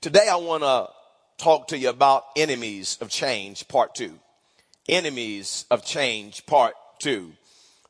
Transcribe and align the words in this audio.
Today 0.00 0.28
I 0.30 0.36
want 0.36 0.62
to 0.62 0.88
talk 1.42 1.66
to 1.68 1.78
you 1.78 1.88
about 1.88 2.22
enemies 2.36 2.98
of 3.00 3.08
change, 3.08 3.66
part 3.66 3.96
two. 3.96 4.12
Enemies 4.88 5.66
of 5.72 5.84
change, 5.84 6.46
part 6.46 6.74
two. 7.00 7.32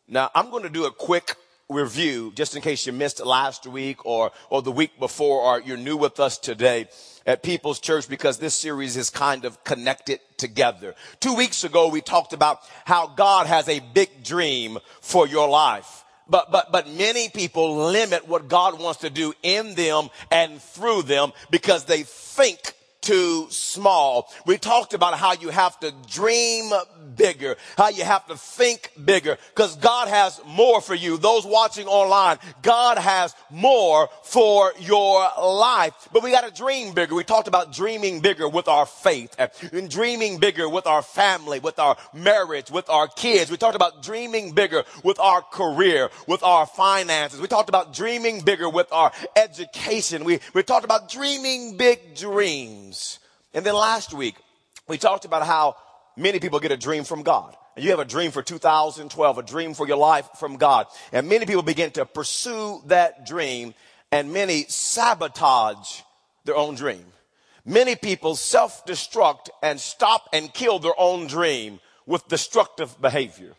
Now 0.09 0.31
I'm 0.35 0.49
going 0.49 0.63
to 0.63 0.71
do 0.71 0.87
a 0.87 0.91
quick 0.91 1.35
review 1.69 2.33
just 2.35 2.57
in 2.57 2.63
case 2.63 2.87
you 2.87 2.95
missed 2.95 3.23
last 3.23 3.67
week 3.67 4.07
or, 4.07 4.31
or 4.49 4.63
the 4.63 4.73
week 4.73 4.99
before 4.99 5.43
or 5.43 5.61
you're 5.61 5.77
new 5.77 5.99
with 5.99 6.19
us 6.19 6.39
today 6.39 6.89
at 7.27 7.43
People's 7.43 7.79
Church 7.79 8.09
because 8.09 8.39
this 8.39 8.55
series 8.55 8.97
is 8.97 9.11
kind 9.11 9.45
of 9.45 9.63
connected 9.65 10.21
together. 10.39 10.95
Two 11.21 11.35
weeks 11.35 11.63
ago 11.63 11.89
we 11.89 12.01
talked 12.01 12.33
about 12.33 12.61
how 12.87 13.09
God 13.09 13.47
has 13.47 13.69
a 13.69 13.81
big 13.81 14.25
dream 14.25 14.79
for 15.03 15.29
your 15.29 15.47
life. 15.47 16.05
But, 16.29 16.51
but, 16.51 16.71
but 16.71 16.89
many 16.89 17.29
people 17.29 17.87
limit 17.87 18.29
what 18.29 18.49
God 18.49 18.79
wants 18.81 19.01
to 19.01 19.11
do 19.11 19.33
in 19.43 19.75
them 19.75 20.11
and 20.31 20.61
through 20.61 21.03
them 21.03 21.33
because 21.51 21.85
they 21.85 22.03
think 22.03 22.75
too 23.09 23.47
small. 23.49 24.31
We 24.45 24.59
talked 24.59 24.93
about 24.93 25.15
how 25.15 25.33
you 25.33 25.49
have 25.49 25.81
to 25.81 25.95
dream 26.11 26.71
bigger, 27.17 27.57
how 27.79 27.89
you 27.89 28.05
have 28.05 28.27
to 28.27 28.37
think 28.37 28.93
bigger, 29.03 29.39
because 29.55 29.77
God 29.77 30.09
has 30.09 30.39
more 30.47 30.83
for 30.83 30.95
you. 30.95 31.17
Those 31.17 31.47
watching 31.47 31.87
online, 31.87 32.37
God 32.61 32.99
has 32.99 33.35
more 33.49 34.11
for 34.25 34.75
your 34.79 35.27
life. 35.41 35.95
But 36.13 36.23
we 36.23 36.31
got 36.31 36.45
to 36.47 36.55
dream 36.55 36.93
bigger. 36.93 37.15
We 37.15 37.25
talked 37.25 37.49
about 37.49 37.73
dreaming 37.73 38.21
bigger 38.21 38.47
with 38.47 38.69
our 38.69 38.85
faith 38.85 39.35
and 39.73 39.89
dreaming 39.89 40.39
bigger 40.39 40.69
with 40.69 40.87
our 40.87 41.01
family, 41.01 41.61
with 41.61 41.79
our 41.79 41.97
marriage, 42.13 42.71
with 42.71 42.91
our 42.91 43.09
kids. 43.09 43.51
We 43.51 43.57
talked 43.57 43.77
about 43.77 44.03
dreaming 44.03 44.53
bigger 44.53 44.85
with 45.03 45.19
our 45.19 45.41
career, 45.41 46.11
with 46.27 46.43
our 46.43 46.67
finances. 46.67 47.41
We 47.41 47.49
talked 47.49 47.71
about 47.71 47.95
dreaming 47.95 48.43
bigger 48.43 48.69
with 48.69 48.93
our 48.93 49.13
education. 49.35 50.25
We, 50.25 50.41
we 50.53 50.63
talked 50.63 50.85
about 50.85 51.11
dreaming 51.11 51.79
big 51.79 52.15
dreams 52.15 52.98
dreams. 52.99 53.19
And 53.55 53.65
then 53.65 53.75
last 53.75 54.13
week, 54.13 54.37
we 54.89 54.99
talked 54.99 55.25
about 55.25 55.47
how 55.47 55.77
many 56.17 56.41
people 56.41 56.61
get 56.61 56.73
a 56.73 56.77
dream 56.77 57.05
from 57.05 57.23
God. 57.23 57.57
And 57.77 57.85
you 57.85 57.91
have 57.91 58.01
a 58.01 58.05
dream 58.05 58.31
for 58.31 58.43
2012, 58.43 59.39
a 59.39 59.43
dream 59.43 59.75
for 59.75 59.87
your 59.87 59.97
life 59.97 60.29
from 60.39 60.57
God. 60.57 60.87
And 61.13 61.29
many 61.29 61.47
people 61.47 61.63
begin 61.63 61.91
to 61.93 62.05
pursue 62.05 62.83
that 62.87 63.27
dream 63.27 63.75
and 64.11 64.33
many 64.33 64.65
sabotage 64.69 66.03
their 66.45 66.57
own 66.57 66.75
dream. 66.75 67.05
Many 67.65 67.97
people 67.97 68.35
self-destruct 68.35 69.51
and 69.63 69.79
stop 69.79 70.29
and 70.33 70.53
kill 70.53 70.79
their 70.79 70.99
own 70.99 71.27
dream 71.27 71.81
with 72.07 72.27
destructive 72.29 72.99
behavior, 73.01 73.55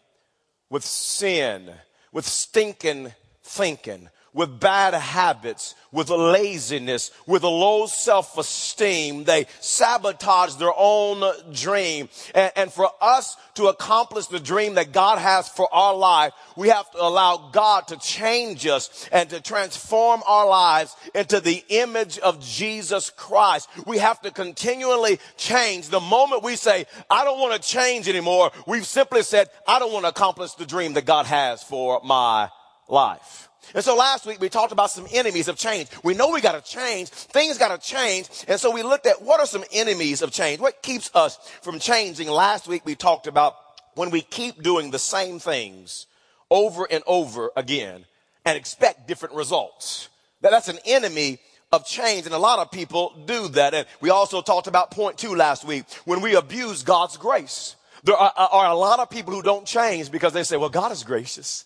with 0.69 0.83
sin, 0.83 1.69
with 2.11 2.25
stinking 2.25 3.13
thinking, 3.44 4.09
with 4.33 4.59
bad 4.59 4.94
habits, 4.94 5.75
with 5.91 6.09
laziness, 6.09 7.11
with 7.25 7.44
a 7.44 7.49
low 7.49 7.88
self-esteem. 7.88 9.23
They 9.23 9.47
sabotage 9.59 10.55
their 10.55 10.73
own 10.75 11.23
dream. 11.53 12.09
And, 12.35 12.52
and, 12.55 12.73
for 12.73 12.89
us 13.02 13.35
to 13.55 13.67
accomplish 13.67 14.27
the 14.27 14.39
dream 14.39 14.75
that 14.75 14.91
God 14.91 15.17
has 15.17 15.50
for 15.50 15.67
our 15.73 15.95
life, 15.95 16.33
we 16.55 16.69
have 16.69 16.89
to 16.91 17.02
allow 17.02 17.50
God 17.52 17.88
to 17.88 17.97
change 17.97 18.67
us 18.67 19.09
and 19.11 19.30
to 19.31 19.41
transform 19.41 20.22
our 20.27 20.47
lives 20.47 20.95
into 21.16 21.39
the 21.39 21.63
image 21.69 22.19
of 22.19 22.39
Jesus 22.39 23.09
Christ. 23.09 23.67
We 23.85 23.97
have 23.97 24.22
to 24.22 24.31
continually 24.31 25.19
change. 25.38 25.89
The 25.89 26.00
moment 26.00 26.44
we 26.44 26.55
say, 26.55 26.85
I 27.09 27.23
don't 27.23 27.39
want 27.39 27.61
to 27.61 27.67
change 27.67 28.07
anymore, 28.07 28.52
we've 28.67 28.85
simply 28.85 29.23
said, 29.23 29.50
I 29.67 29.80
don't 29.80 29.91
want 29.91 30.05
to 30.05 30.09
accomplish 30.09 30.53
the 30.53 30.66
dream 30.66 30.94
that 30.94 31.05
God 31.05 31.25
has 31.25 31.63
for 31.63 32.02
my 32.03 32.50
life. 32.88 33.48
And 33.73 33.83
so 33.83 33.95
last 33.95 34.25
week 34.25 34.41
we 34.41 34.49
talked 34.49 34.71
about 34.71 34.91
some 34.91 35.07
enemies 35.11 35.47
of 35.47 35.55
change. 35.55 35.89
We 36.03 36.13
know 36.13 36.31
we 36.31 36.41
got 36.41 36.63
to 36.63 36.71
change. 36.71 37.09
Things 37.09 37.57
got 37.57 37.79
to 37.79 37.88
change. 37.88 38.29
And 38.47 38.59
so 38.59 38.71
we 38.71 38.83
looked 38.83 39.05
at 39.05 39.21
what 39.21 39.39
are 39.39 39.45
some 39.45 39.63
enemies 39.71 40.21
of 40.21 40.31
change? 40.31 40.59
What 40.59 40.81
keeps 40.81 41.11
us 41.13 41.38
from 41.61 41.79
changing? 41.79 42.27
Last 42.27 42.67
week 42.67 42.85
we 42.85 42.95
talked 42.95 43.27
about 43.27 43.55
when 43.95 44.09
we 44.09 44.21
keep 44.21 44.63
doing 44.63 44.91
the 44.91 44.99
same 44.99 45.39
things 45.39 46.07
over 46.50 46.88
and 46.89 47.03
over 47.06 47.51
again 47.56 48.06
and 48.45 48.57
expect 48.57 49.07
different 49.07 49.35
results. 49.35 50.09
That 50.41 50.51
That's 50.51 50.69
an 50.69 50.79
enemy 50.85 51.39
of 51.72 51.85
change. 51.85 52.25
And 52.25 52.34
a 52.34 52.39
lot 52.39 52.59
of 52.59 52.72
people 52.72 53.13
do 53.25 53.50
that. 53.50 53.73
And 53.73 53.85
we 54.01 54.09
also 54.09 54.41
talked 54.41 54.67
about 54.67 54.91
point 54.91 55.17
two 55.17 55.35
last 55.35 55.66
week 55.66 55.85
when 56.05 56.22
we 56.22 56.35
abuse 56.35 56.84
God's 56.84 57.17
grace. 57.17 57.75
There 58.03 58.16
are, 58.16 58.34
are, 58.35 58.72
a 58.72 58.75
lot 58.75 59.00
of 59.00 59.09
people 59.09 59.34
who 59.34 59.41
don't 59.41 59.66
change 59.66 60.09
because 60.09 60.34
they 60.34 60.44
say, 60.44 60.57
well, 60.57 60.69
God 60.69 60.91
is 60.91 61.03
gracious. 61.03 61.66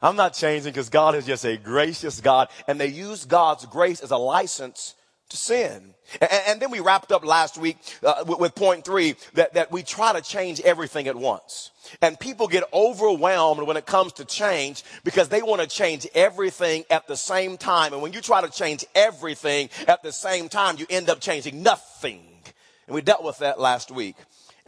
I'm 0.00 0.16
not 0.16 0.34
changing 0.34 0.72
because 0.72 0.90
God 0.90 1.14
is 1.14 1.26
just 1.26 1.44
a 1.44 1.56
gracious 1.56 2.20
God. 2.20 2.48
And 2.66 2.80
they 2.80 2.86
use 2.86 3.24
God's 3.24 3.66
grace 3.66 4.00
as 4.00 4.10
a 4.10 4.16
license 4.16 4.94
to 5.30 5.36
sin. 5.36 5.94
And, 6.20 6.30
and 6.46 6.60
then 6.60 6.70
we 6.70 6.80
wrapped 6.80 7.12
up 7.12 7.24
last 7.24 7.58
week 7.58 7.76
uh, 8.02 8.24
with, 8.26 8.38
with 8.38 8.54
point 8.54 8.84
three 8.84 9.16
that, 9.34 9.54
that 9.54 9.72
we 9.72 9.82
try 9.82 10.12
to 10.12 10.22
change 10.22 10.60
everything 10.60 11.06
at 11.08 11.16
once. 11.16 11.70
And 12.00 12.18
people 12.18 12.48
get 12.48 12.64
overwhelmed 12.72 13.62
when 13.66 13.76
it 13.76 13.86
comes 13.86 14.12
to 14.14 14.24
change 14.24 14.84
because 15.04 15.28
they 15.28 15.42
want 15.42 15.60
to 15.60 15.66
change 15.66 16.06
everything 16.14 16.84
at 16.90 17.06
the 17.08 17.16
same 17.16 17.56
time. 17.56 17.92
And 17.92 18.00
when 18.00 18.12
you 18.12 18.20
try 18.20 18.40
to 18.40 18.50
change 18.50 18.84
everything 18.94 19.68
at 19.86 20.02
the 20.02 20.12
same 20.12 20.48
time, 20.48 20.76
you 20.78 20.86
end 20.88 21.10
up 21.10 21.20
changing 21.20 21.62
nothing. 21.62 22.22
And 22.86 22.94
we 22.94 23.02
dealt 23.02 23.24
with 23.24 23.38
that 23.38 23.60
last 23.60 23.90
week. 23.90 24.16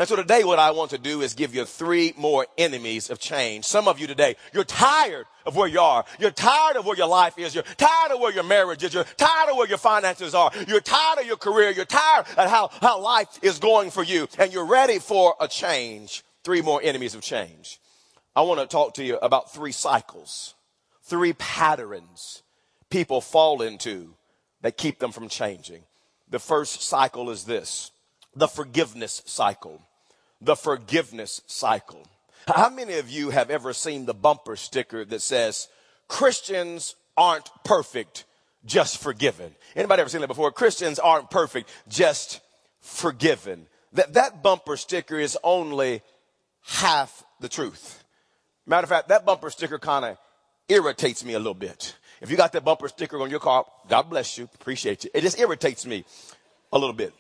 And 0.01 0.09
so 0.09 0.17
today 0.17 0.45
what 0.45 0.59
I 0.59 0.71
want 0.71 0.93
to 0.93 0.99
do 0.99 1.21
is 1.21 1.35
give 1.35 1.55
you 1.55 1.67
three 1.67 2.15
more 2.17 2.47
enemies 2.57 3.11
of 3.11 3.19
change. 3.19 3.67
Some 3.67 3.87
of 3.87 4.01
you 4.01 4.07
today, 4.07 4.35
you're 4.55 4.65
tired 4.65 5.27
of 5.45 5.57
where 5.57 5.69
you 5.69 5.79
are. 5.79 6.07
You're 6.19 6.31
tired 6.31 6.79
of 6.79 6.87
where 6.87 6.97
your 6.97 7.07
life 7.07 7.39
is. 7.39 7.55
You're 7.55 7.65
tired 7.77 8.11
of 8.11 8.19
where 8.19 8.33
your 8.33 8.45
marriage 8.45 8.83
is. 8.83 8.95
You're 8.95 9.05
tired 9.05 9.51
of 9.51 9.59
where 9.59 9.69
your 9.69 9.77
finances 9.77 10.35
are. 10.35 10.53
You're 10.67 10.81
tired 10.81 11.19
of 11.19 11.27
your 11.27 11.37
career. 11.37 11.69
You're 11.69 11.85
tired 11.85 12.25
of 12.39 12.49
how, 12.49 12.71
how 12.81 12.99
life 12.99 13.29
is 13.43 13.59
going 13.59 13.91
for 13.91 14.03
you. 14.03 14.27
And 14.39 14.55
you're 14.55 14.65
ready 14.65 14.99
for 14.99 15.35
a 15.39 15.47
change. 15.47 16.25
Three 16.45 16.63
more 16.63 16.81
enemies 16.83 17.15
of 17.15 17.21
change. 17.21 17.79
I 18.35 18.41
want 18.41 18.59
to 18.61 18.67
talk 18.67 18.95
to 18.95 19.05
you 19.05 19.19
about 19.19 19.53
three 19.53 19.73
cycles, 19.73 20.55
three 21.03 21.35
patterns 21.35 22.43
people 22.89 23.21
fall 23.21 23.61
into 23.61 24.15
that 24.63 24.79
keep 24.79 24.99
them 24.99 25.13
from 25.13 25.29
changing. 25.29 25.83
The 26.31 26.39
first 26.39 26.81
cycle 26.81 27.29
is 27.29 27.45
this, 27.45 27.91
the 28.35 28.49
forgiveness 28.49 29.21
cycle 29.27 29.83
the 30.41 30.57
forgiveness 30.57 31.43
cycle. 31.47 32.07
How 32.47 32.71
many 32.71 32.95
of 32.95 33.09
you 33.09 33.31
have 33.31 33.51
ever 33.51 33.73
seen 33.73 34.07
the 34.07 34.15
bumper 34.15 34.57
sticker 34.57 35.05
that 35.05 35.23
says, 35.23 35.69
Christians 36.09 36.97
aren't 37.17 37.51
perfect, 37.65 38.25
just 38.65 38.99
forgiven? 38.99 39.55
Anybody 39.77 40.01
ever 40.01 40.09
seen 40.09 40.23
that 40.23 40.27
before? 40.27 40.51
Christians 40.51 40.99
aren't 40.99 41.31
perfect, 41.31 41.71
just 41.89 42.41
forgiven. 42.81 43.67
That, 43.93 44.15
that 44.15 44.43
bumper 44.43 44.77
sticker 44.77 45.19
is 45.19 45.37
only 45.45 46.03
half 46.63 47.25
the 47.41 47.49
truth. 47.49 48.03
Matter 48.67 48.85
of 48.85 48.89
fact, 48.89 49.09
that 49.09 49.27
bumper 49.27 49.51
sticker 49.51 49.79
kind 49.79 50.05
of 50.05 50.19
irritates 50.69 51.25
me 51.25 51.35
a 51.35 51.39
little 51.39 51.55
bit. 51.55 51.97
If 52.21 52.31
you 52.31 52.37
got 52.37 52.53
that 52.53 52.65
bumper 52.65 52.89
sticker 52.89 53.21
on 53.21 53.31
your 53.31 53.41
car, 53.41 53.65
God 53.89 54.11
bless 54.11 54.39
you, 54.39 54.49
appreciate 54.55 55.05
you. 55.05 55.11
It 55.15 55.23
just 55.23 55.39
irritates 55.39 55.87
me 55.87 56.05
a 56.73 56.79
little 56.79 56.95
bit 56.95 57.13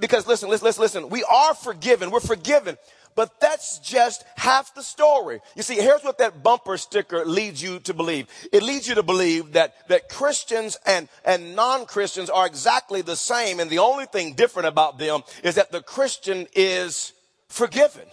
because 0.00 0.26
listen, 0.26 0.48
listen, 0.48 0.66
listen, 0.66 0.82
listen. 0.82 1.08
We 1.08 1.24
are 1.24 1.54
forgiven. 1.54 2.10
We're 2.10 2.20
forgiven. 2.20 2.76
But 3.14 3.40
that's 3.40 3.80
just 3.80 4.24
half 4.36 4.74
the 4.76 4.82
story. 4.82 5.40
You 5.56 5.64
see, 5.64 5.74
here's 5.74 6.04
what 6.04 6.18
that 6.18 6.44
bumper 6.44 6.76
sticker 6.76 7.24
leads 7.24 7.60
you 7.60 7.80
to 7.80 7.92
believe. 7.92 8.28
It 8.52 8.62
leads 8.62 8.86
you 8.86 8.94
to 8.94 9.02
believe 9.02 9.54
that, 9.54 9.74
that 9.88 10.08
Christians 10.08 10.78
and, 10.86 11.08
and 11.24 11.56
non-Christians 11.56 12.30
are 12.30 12.46
exactly 12.46 13.02
the 13.02 13.16
same. 13.16 13.58
And 13.58 13.70
the 13.70 13.80
only 13.80 14.06
thing 14.06 14.34
different 14.34 14.68
about 14.68 14.98
them 14.98 15.22
is 15.42 15.56
that 15.56 15.72
the 15.72 15.82
Christian 15.82 16.46
is 16.54 17.12
forgiven. 17.48 18.06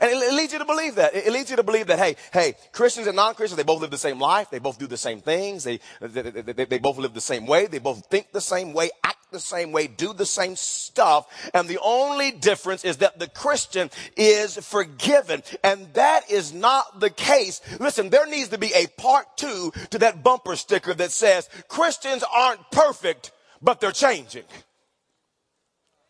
And 0.00 0.10
it, 0.10 0.32
leads 0.32 0.52
you 0.52 0.58
to 0.58 0.64
believe 0.64 0.94
that. 0.94 1.14
It, 1.14 1.30
leads 1.30 1.50
you 1.50 1.56
to 1.56 1.62
believe 1.62 1.86
that, 1.88 1.98
hey, 1.98 2.16
hey, 2.32 2.54
Christians 2.72 3.06
and 3.06 3.14
non-Christians, 3.16 3.58
they 3.58 3.62
both 3.62 3.82
live 3.82 3.90
the 3.90 3.98
same 3.98 4.18
life. 4.18 4.48
They 4.50 4.58
both 4.58 4.78
do 4.78 4.86
the 4.86 4.96
same 4.96 5.20
things. 5.20 5.64
They, 5.64 5.78
they, 6.00 6.22
they, 6.22 6.64
they 6.64 6.78
both 6.78 6.96
live 6.96 7.12
the 7.12 7.20
same 7.20 7.46
way. 7.46 7.66
They 7.66 7.78
both 7.78 8.06
think 8.06 8.32
the 8.32 8.40
same 8.40 8.72
way, 8.72 8.90
act 9.04 9.30
the 9.30 9.38
same 9.38 9.72
way, 9.72 9.86
do 9.86 10.14
the 10.14 10.24
same 10.24 10.56
stuff. 10.56 11.50
And 11.52 11.68
the 11.68 11.78
only 11.82 12.32
difference 12.32 12.82
is 12.84 12.96
that 12.98 13.18
the 13.18 13.28
Christian 13.28 13.90
is 14.16 14.56
forgiven. 14.56 15.42
And 15.62 15.92
that 15.92 16.30
is 16.30 16.54
not 16.54 17.00
the 17.00 17.10
case. 17.10 17.60
Listen, 17.78 18.08
there 18.08 18.26
needs 18.26 18.48
to 18.48 18.58
be 18.58 18.72
a 18.74 18.86
part 18.98 19.36
two 19.36 19.70
to 19.90 19.98
that 19.98 20.22
bumper 20.22 20.56
sticker 20.56 20.94
that 20.94 21.12
says 21.12 21.48
Christians 21.68 22.24
aren't 22.34 22.70
perfect, 22.70 23.32
but 23.60 23.80
they're 23.80 23.92
changing. 23.92 24.44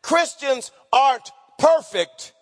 Christians 0.01 0.71
aren't 0.93 1.31
perfect, 1.59 2.33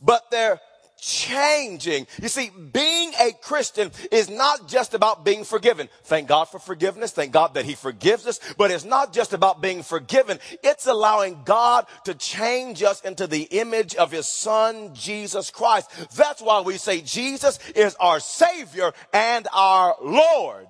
but 0.00 0.30
they're 0.30 0.60
changing. 1.02 2.06
You 2.22 2.28
see, 2.28 2.50
being 2.50 3.12
a 3.20 3.32
Christian 3.32 3.90
is 4.12 4.30
not 4.30 4.68
just 4.68 4.94
about 4.94 5.24
being 5.24 5.42
forgiven. 5.42 5.88
Thank 6.04 6.28
God 6.28 6.44
for 6.44 6.60
forgiveness. 6.60 7.10
Thank 7.10 7.32
God 7.32 7.54
that 7.54 7.64
He 7.64 7.74
forgives 7.74 8.26
us. 8.26 8.38
But 8.56 8.70
it's 8.70 8.84
not 8.84 9.12
just 9.12 9.32
about 9.32 9.60
being 9.60 9.82
forgiven. 9.82 10.38
It's 10.62 10.86
allowing 10.86 11.42
God 11.44 11.86
to 12.04 12.14
change 12.14 12.82
us 12.84 13.00
into 13.02 13.26
the 13.26 13.42
image 13.42 13.96
of 13.96 14.12
His 14.12 14.28
Son, 14.28 14.94
Jesus 14.94 15.50
Christ. 15.50 15.90
That's 16.16 16.40
why 16.40 16.60
we 16.60 16.78
say 16.78 17.00
Jesus 17.00 17.58
is 17.74 17.96
our 17.96 18.20
Savior 18.20 18.92
and 19.12 19.48
our 19.52 19.96
Lord. 20.00 20.68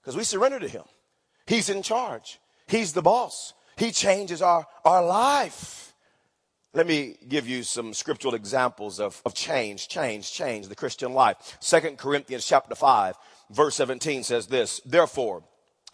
Because 0.00 0.16
we 0.16 0.24
surrender 0.24 0.58
to 0.58 0.68
Him. 0.68 0.84
He's 1.46 1.68
in 1.68 1.82
charge. 1.82 2.40
He's 2.66 2.94
the 2.94 3.02
boss. 3.02 3.52
He 3.76 3.92
changes 3.92 4.40
our, 4.40 4.66
our 4.84 5.04
life. 5.04 5.89
Let 6.72 6.86
me 6.86 7.16
give 7.28 7.48
you 7.48 7.64
some 7.64 7.92
scriptural 7.92 8.34
examples 8.34 9.00
of, 9.00 9.20
of 9.26 9.34
change, 9.34 9.88
change, 9.88 10.32
change, 10.32 10.68
the 10.68 10.76
Christian 10.76 11.12
life. 11.12 11.56
Second 11.58 11.98
Corinthians 11.98 12.46
chapter 12.46 12.76
5, 12.76 13.16
verse 13.50 13.74
17 13.74 14.22
says 14.22 14.46
this, 14.46 14.80
Therefore, 14.86 15.42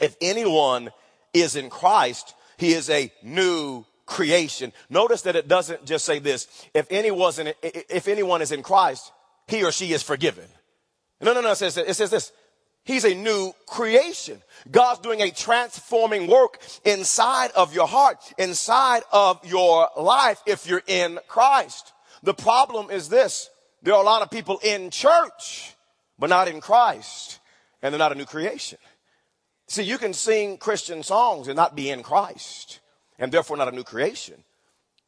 if 0.01 0.17
anyone 0.21 0.91
is 1.33 1.57
in 1.57 1.71
Christ, 1.71 2.35
he 2.59 2.73
is 2.73 2.91
a 2.91 3.11
new 3.23 3.87
creation. 4.05 4.73
Notice 4.91 5.23
that 5.23 5.35
it 5.35 5.49
doesn't 5.49 5.87
just 5.87 6.05
say 6.05 6.19
this, 6.19 6.47
if 6.75 6.87
anyone, 6.91 7.33
if 7.63 8.07
anyone 8.07 8.43
is 8.43 8.53
in 8.53 8.63
Christ, 8.63 9.13
he 9.47 9.65
or 9.65 9.73
she 9.73 9.95
is 9.95 10.03
forgiven. 10.03 10.47
No, 11.23 11.33
no, 11.33 11.41
no, 11.41 11.53
it 11.53 11.57
says, 11.57 11.79
it 11.79 11.95
says 11.95 12.11
this, 12.11 12.33
He's 12.87 13.05
a 13.05 13.17
new 13.17 13.53
creation. 13.67 14.41
God's 14.71 15.01
doing 15.01 15.21
a 15.21 15.33
transforming 15.33 16.29
work 16.29 16.61
inside 16.85 17.51
of 17.57 17.75
your 17.75 17.89
heart, 17.89 18.19
inside 18.39 19.03
of 19.13 19.45
your 19.45 19.89
life 19.99 20.41
if 20.47 20.69
you're 20.69 20.85
in 20.87 21.19
Christ. 21.27 21.93
The 22.23 22.33
problem 22.33 22.91
is 22.93 23.09
this. 23.09 23.51
There 23.83 23.93
are 23.93 24.01
a 24.01 24.07
lot 24.07 24.23
of 24.23 24.31
people 24.31 24.61
in 24.63 24.91
church, 24.91 25.75
but 26.17 26.31
not 26.31 26.47
in 26.47 26.61
Christ, 26.61 27.41
and 27.83 27.93
they're 27.93 27.99
not 27.99 28.13
a 28.13 28.17
new 28.17 28.25
creation. 28.25 28.79
See, 29.67 29.83
you 29.83 29.99
can 29.99 30.13
sing 30.13 30.57
Christian 30.57 31.03
songs 31.03 31.49
and 31.49 31.57
not 31.57 31.75
be 31.75 31.91
in 31.91 32.05
Christ, 32.05 32.79
and 33.19 33.33
therefore 33.33 33.57
not 33.57 33.69
a 33.73 33.77
new 33.77 33.83
creation. 33.83 34.45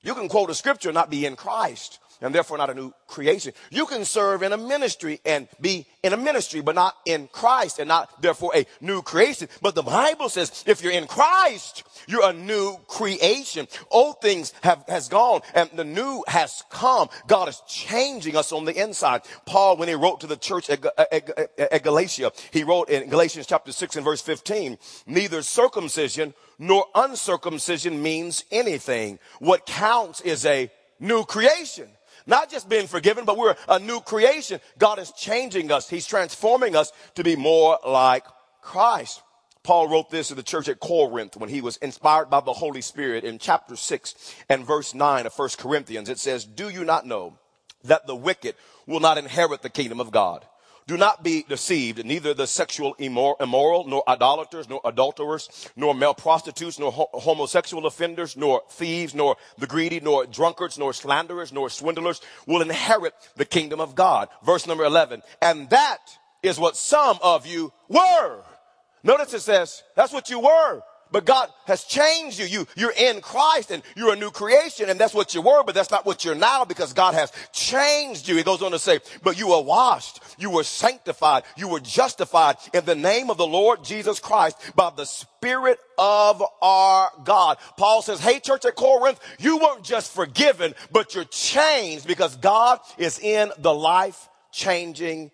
You 0.02 0.14
can 0.14 0.28
quote 0.28 0.50
a 0.50 0.54
scripture 0.54 0.88
and 0.88 0.96
not 0.96 1.10
be 1.10 1.24
in 1.24 1.36
Christ, 1.36 2.00
and 2.20 2.34
therefore 2.34 2.58
not 2.58 2.70
a 2.70 2.74
new 2.74 2.92
creation. 3.06 3.52
You 3.70 3.86
can 3.86 4.04
serve 4.04 4.42
in 4.42 4.52
a 4.52 4.56
ministry 4.56 5.20
and 5.24 5.48
be 5.60 5.86
in 6.02 6.12
a 6.12 6.16
ministry, 6.16 6.60
but 6.60 6.74
not 6.74 6.96
in 7.06 7.28
Christ 7.32 7.78
and 7.78 7.88
not 7.88 8.20
therefore 8.20 8.52
a 8.54 8.66
new 8.80 9.02
creation. 9.02 9.48
But 9.62 9.74
the 9.74 9.82
Bible 9.82 10.28
says 10.28 10.64
if 10.66 10.82
you're 10.82 10.92
in 10.92 11.06
Christ, 11.06 11.84
you're 12.06 12.28
a 12.28 12.32
new 12.32 12.76
creation. 12.88 13.68
Old 13.90 14.20
things 14.20 14.52
have, 14.62 14.84
has 14.88 15.08
gone 15.08 15.40
and 15.54 15.70
the 15.74 15.84
new 15.84 16.24
has 16.26 16.64
come. 16.70 17.08
God 17.26 17.48
is 17.48 17.62
changing 17.68 18.36
us 18.36 18.52
on 18.52 18.64
the 18.64 18.80
inside. 18.80 19.22
Paul, 19.46 19.76
when 19.76 19.88
he 19.88 19.94
wrote 19.94 20.20
to 20.20 20.26
the 20.26 20.36
church 20.36 20.70
at, 20.70 20.84
at, 20.98 21.58
at 21.58 21.82
Galatia, 21.82 22.32
he 22.50 22.64
wrote 22.64 22.88
in 22.90 23.08
Galatians 23.08 23.46
chapter 23.46 23.72
6 23.72 23.96
and 23.96 24.04
verse 24.04 24.20
15, 24.20 24.78
neither 25.06 25.42
circumcision 25.42 26.34
nor 26.58 26.86
uncircumcision 26.94 28.02
means 28.02 28.44
anything. 28.50 29.18
What 29.38 29.66
counts 29.66 30.20
is 30.20 30.44
a 30.44 30.70
new 30.98 31.24
creation. 31.24 31.88
Not 32.28 32.50
just 32.50 32.68
being 32.68 32.86
forgiven, 32.86 33.24
but 33.24 33.38
we're 33.38 33.56
a 33.68 33.78
new 33.78 34.00
creation. 34.00 34.60
God 34.78 34.98
is 34.98 35.10
changing 35.12 35.72
us. 35.72 35.88
He's 35.88 36.06
transforming 36.06 36.76
us 36.76 36.92
to 37.14 37.24
be 37.24 37.34
more 37.34 37.78
like 37.84 38.24
Christ. 38.60 39.22
Paul 39.62 39.88
wrote 39.88 40.10
this 40.10 40.28
to 40.28 40.34
the 40.34 40.42
church 40.42 40.68
at 40.68 40.78
Corinth 40.78 41.38
when 41.38 41.48
he 41.48 41.62
was 41.62 41.78
inspired 41.78 42.28
by 42.28 42.40
the 42.40 42.52
Holy 42.52 42.82
Spirit 42.82 43.24
in 43.24 43.38
chapter 43.38 43.76
6 43.76 44.34
and 44.50 44.66
verse 44.66 44.94
9 44.94 45.26
of 45.26 45.34
1 45.34 45.48
Corinthians. 45.58 46.10
It 46.10 46.18
says, 46.18 46.44
Do 46.44 46.68
you 46.68 46.84
not 46.84 47.06
know 47.06 47.38
that 47.84 48.06
the 48.06 48.14
wicked 48.14 48.54
will 48.86 49.00
not 49.00 49.16
inherit 49.16 49.62
the 49.62 49.70
kingdom 49.70 49.98
of 49.98 50.10
God? 50.10 50.46
Do 50.88 50.96
not 50.96 51.22
be 51.22 51.44
deceived, 51.46 52.02
neither 52.02 52.32
the 52.32 52.46
sexual 52.46 52.94
immoral, 52.94 53.84
nor 53.86 54.02
idolaters, 54.08 54.70
nor 54.70 54.80
adulterers, 54.86 55.70
nor 55.76 55.94
male 55.94 56.14
prostitutes, 56.14 56.78
nor 56.78 56.90
ho- 56.90 57.10
homosexual 57.12 57.84
offenders, 57.84 58.38
nor 58.38 58.62
thieves, 58.70 59.14
nor 59.14 59.36
the 59.58 59.66
greedy, 59.66 60.00
nor 60.00 60.24
drunkards, 60.24 60.78
nor 60.78 60.94
slanderers, 60.94 61.52
nor 61.52 61.68
swindlers 61.68 62.22
will 62.46 62.62
inherit 62.62 63.12
the 63.36 63.44
kingdom 63.44 63.82
of 63.82 63.94
God. 63.94 64.30
Verse 64.42 64.66
number 64.66 64.84
11. 64.84 65.22
And 65.42 65.68
that 65.68 65.98
is 66.42 66.58
what 66.58 66.74
some 66.74 67.18
of 67.22 67.46
you 67.46 67.70
were. 67.90 68.42
Notice 69.02 69.34
it 69.34 69.40
says, 69.40 69.82
that's 69.94 70.14
what 70.14 70.30
you 70.30 70.40
were. 70.40 70.80
But 71.10 71.24
God 71.24 71.48
has 71.66 71.84
changed 71.84 72.38
you. 72.38 72.46
You, 72.46 72.66
you're 72.76 72.92
in 72.96 73.20
Christ 73.20 73.70
and 73.70 73.82
you're 73.96 74.12
a 74.12 74.16
new 74.16 74.30
creation 74.30 74.90
and 74.90 74.98
that's 74.98 75.14
what 75.14 75.34
you 75.34 75.42
were, 75.42 75.62
but 75.64 75.74
that's 75.74 75.90
not 75.90 76.04
what 76.04 76.24
you're 76.24 76.34
now 76.34 76.64
because 76.64 76.92
God 76.92 77.14
has 77.14 77.32
changed 77.52 78.28
you. 78.28 78.36
He 78.36 78.42
goes 78.42 78.62
on 78.62 78.72
to 78.72 78.78
say, 78.78 79.00
but 79.22 79.38
you 79.38 79.48
were 79.48 79.62
washed, 79.62 80.20
you 80.38 80.50
were 80.50 80.64
sanctified, 80.64 81.44
you 81.56 81.68
were 81.68 81.80
justified 81.80 82.56
in 82.72 82.84
the 82.84 82.94
name 82.94 83.30
of 83.30 83.36
the 83.36 83.46
Lord 83.46 83.84
Jesus 83.84 84.20
Christ 84.20 84.58
by 84.76 84.90
the 84.94 85.06
Spirit 85.06 85.78
of 85.96 86.42
our 86.60 87.10
God. 87.24 87.58
Paul 87.76 88.02
says, 88.02 88.20
hey 88.20 88.40
church 88.40 88.64
at 88.64 88.76
Corinth, 88.76 89.20
you 89.38 89.58
weren't 89.58 89.84
just 89.84 90.12
forgiven, 90.12 90.74
but 90.92 91.14
you're 91.14 91.24
changed 91.24 92.06
because 92.06 92.36
God 92.36 92.80
is 92.98 93.18
in 93.18 93.50
the 93.58 93.74
life 93.74 94.28
changing 94.52 95.30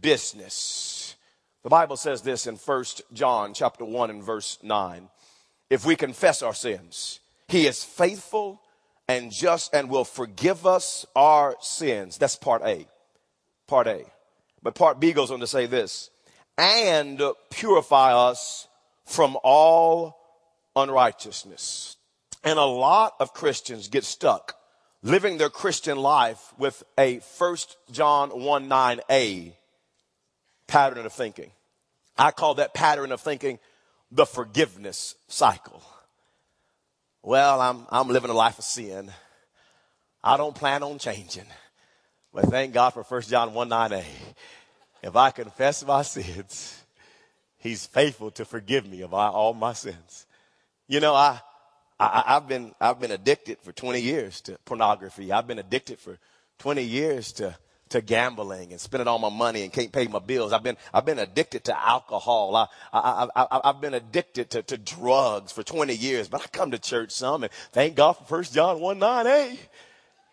business. 0.00 1.16
The 1.62 1.70
Bible 1.70 1.96
says 1.96 2.22
this 2.22 2.46
in 2.46 2.54
1 2.54 2.84
John 3.12 3.52
chapter 3.52 3.84
1 3.84 4.10
and 4.10 4.22
verse 4.22 4.58
9 4.62 5.08
if 5.70 5.84
we 5.84 5.96
confess 5.96 6.42
our 6.42 6.54
sins. 6.54 7.20
He 7.48 7.66
is 7.66 7.84
faithful 7.84 8.60
and 9.08 9.30
just 9.30 9.74
and 9.74 9.88
will 9.88 10.04
forgive 10.04 10.66
us 10.66 11.06
our 11.14 11.56
sins. 11.60 12.18
That's 12.18 12.36
part 12.36 12.62
A. 12.64 12.86
Part 13.66 13.86
A. 13.86 14.04
But 14.62 14.74
part 14.74 15.00
B 15.00 15.12
goes 15.12 15.30
on 15.30 15.40
to 15.40 15.46
say 15.46 15.66
this 15.66 16.10
and 16.58 17.20
purify 17.50 18.14
us 18.14 18.68
from 19.04 19.36
all 19.42 20.16
unrighteousness. 20.74 21.96
And 22.42 22.58
a 22.58 22.64
lot 22.64 23.14
of 23.20 23.32
Christians 23.32 23.88
get 23.88 24.04
stuck 24.04 24.56
living 25.02 25.38
their 25.38 25.50
Christian 25.50 25.98
life 25.98 26.52
with 26.58 26.82
a 26.98 27.20
first 27.20 27.76
John 27.92 28.30
1 28.30 28.68
9a 28.68 29.52
pattern 30.66 31.06
of 31.06 31.12
thinking. 31.12 31.50
I 32.18 32.30
call 32.30 32.54
that 32.54 32.74
pattern 32.74 33.12
of 33.12 33.20
thinking 33.20 33.58
the 34.10 34.26
forgiveness 34.26 35.14
cycle. 35.28 35.82
Well, 37.22 37.60
I'm, 37.60 37.86
I'm 37.90 38.08
living 38.08 38.30
a 38.30 38.34
life 38.34 38.58
of 38.58 38.64
sin. 38.64 39.10
I 40.22 40.36
don't 40.36 40.54
plan 40.54 40.82
on 40.82 40.98
changing. 40.98 41.46
But 42.32 42.46
thank 42.46 42.72
God 42.74 42.90
for 42.90 43.02
1 43.02 43.22
John 43.22 43.54
1 43.54 43.68
9a. 43.68 44.04
If 45.02 45.16
I 45.16 45.30
confess 45.30 45.84
my 45.84 46.02
sins, 46.02 46.82
He's 47.58 47.86
faithful 47.86 48.30
to 48.32 48.44
forgive 48.44 48.86
me 48.86 49.02
of 49.02 49.12
all 49.12 49.54
my 49.54 49.72
sins. 49.72 50.26
You 50.86 51.00
know, 51.00 51.14
I, 51.14 51.40
I, 51.98 52.34
have 52.34 52.46
been, 52.46 52.74
I've 52.80 53.00
been 53.00 53.10
addicted 53.10 53.58
for 53.60 53.72
20 53.72 54.00
years 54.00 54.40
to 54.42 54.58
pornography. 54.64 55.32
I've 55.32 55.46
been 55.46 55.58
addicted 55.58 55.98
for 55.98 56.18
20 56.58 56.82
years 56.82 57.32
to 57.32 57.56
to 57.90 58.00
gambling 58.00 58.72
and 58.72 58.80
spending 58.80 59.06
all 59.06 59.18
my 59.18 59.28
money 59.28 59.62
and 59.62 59.72
can't 59.72 59.92
pay 59.92 60.06
my 60.06 60.18
bills. 60.18 60.52
I've 60.52 60.62
been, 60.62 60.76
I've 60.92 61.04
been 61.04 61.18
addicted 61.18 61.64
to 61.64 61.78
alcohol. 61.78 62.56
I, 62.56 62.66
I, 62.92 63.28
I, 63.34 63.46
I, 63.62 63.66
have 63.68 63.80
been 63.80 63.94
addicted 63.94 64.50
to, 64.50 64.62
to 64.62 64.76
drugs 64.76 65.52
for 65.52 65.62
20 65.62 65.94
years, 65.94 66.28
but 66.28 66.42
I 66.42 66.46
come 66.48 66.72
to 66.72 66.78
church 66.78 67.12
some 67.12 67.44
and 67.44 67.52
thank 67.72 67.94
God 67.94 68.14
for 68.14 68.38
1 68.38 68.44
John 68.44 68.80
1 68.80 68.98
9 68.98 69.26
a. 69.26 69.58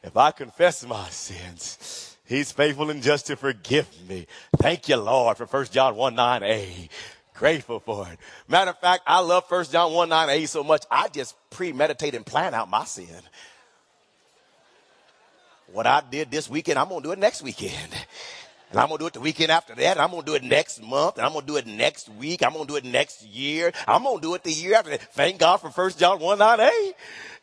If 0.04 0.18
I 0.18 0.32
confess 0.32 0.86
my 0.86 1.08
sins, 1.10 2.18
he's 2.26 2.52
faithful 2.52 2.90
and 2.90 3.02
just 3.02 3.28
to 3.28 3.36
forgive 3.36 3.88
me. 4.10 4.28
Thank 4.58 4.90
you, 4.90 4.98
Lord, 4.98 5.38
for 5.38 5.46
1 5.46 5.66
John 5.68 5.96
1 5.96 6.16
9 6.16 6.44
a. 6.44 6.90
Grateful 7.36 7.80
for 7.80 8.08
it. 8.10 8.20
Matter 8.48 8.72
of 8.72 8.80
fact, 8.80 9.04
I 9.08 9.20
love 9.20 9.46
1 9.50 9.66
John 9.66 9.94
1 9.94 10.10
9 10.10 10.30
a 10.30 10.46
so 10.46 10.64
much, 10.64 10.86
I 10.90 11.08
just 11.08 11.36
premeditate 11.52 12.16
and 12.16 12.26
plan 12.26 12.54
out 12.54 12.70
my 12.70 12.86
sin 12.86 13.22
what 15.74 15.88
I 15.88 16.02
did 16.10 16.32
this 16.32 16.50
weekend, 16.50 16.78
I'm 16.78 16.88
going 16.88 17.02
to 17.02 17.08
do 17.08 17.12
it 17.12 17.20
next 17.20 17.42
weekend. 17.42 17.94
And 18.70 18.80
I'm 18.80 18.88
going 18.88 18.98
to 18.98 19.04
do 19.04 19.08
it 19.08 19.14
the 19.14 19.20
weekend 19.20 19.52
after 19.52 19.76
that. 19.76 19.98
And 19.98 20.00
I'm 20.00 20.10
going 20.10 20.24
to 20.24 20.26
do 20.26 20.36
it 20.36 20.44
next 20.44 20.82
month. 20.82 21.18
And 21.18 21.26
I'm 21.26 21.34
going 21.34 21.46
to 21.46 21.52
do 21.52 21.58
it 21.58 21.68
next 21.68 22.10
week. 22.10 22.44
I'm 22.44 22.54
going 22.54 22.66
to 22.66 22.72
do 22.72 22.78
it 22.78 22.86
next 22.86 23.24
year. 23.24 23.72
I'm 23.88 24.04
going 24.04 24.18
to 24.18 24.22
do 24.22 24.34
it 24.34 24.44
the 24.44 24.52
year 24.52 24.76
after 24.76 24.92
that. 24.92 25.14
Thank 25.14 25.40
God 25.40 25.58
for 25.58 25.70
1 25.70 25.92
John 25.98 26.20
1 26.20 26.40
9 26.40 26.60
a. 26.60 26.94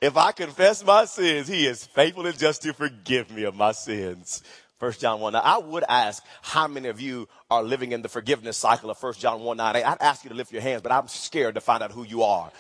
If 0.01 0.17
I 0.17 0.33
confess 0.33 0.85
my 0.85 1.05
sins, 1.05 1.47
he 1.47 1.67
is 1.67 1.87
faithful 1.87 2.27
and 2.27 2.37
just 2.37 2.63
to 2.63 2.73
forgive 2.73 3.31
me 3.31 3.45
of 3.45 3.55
my 3.55 3.73
sins. 3.73 4.43
1 4.81 4.93
John 4.93 5.21
1 5.21 5.35
9. 5.35 5.43
I 5.45 5.59
would 5.59 5.85
ask 5.89 6.25
how 6.43 6.67
many 6.67 6.89
of 6.89 7.01
you 7.01 7.29
are 7.51 7.63
living 7.63 7.93
in 7.93 8.03
the 8.03 8.09
forgiveness 8.09 8.57
cycle 8.57 8.91
of 8.91 9.01
1 9.01 9.15
John 9.15 9.41
1 9.41 9.57
9 9.57 9.77
a. 9.77 9.83
I'd 9.83 10.01
ask 10.01 10.25
you 10.25 10.31
to 10.31 10.37
lift 10.37 10.53
your 10.53 10.63
hands, 10.63 10.83
but 10.83 10.91
I'm 10.91 11.07
scared 11.07 11.55
to 11.55 11.61
find 11.61 11.83
out 11.83 11.93
who 11.93 12.03
you 12.03 12.23
are. 12.23 12.51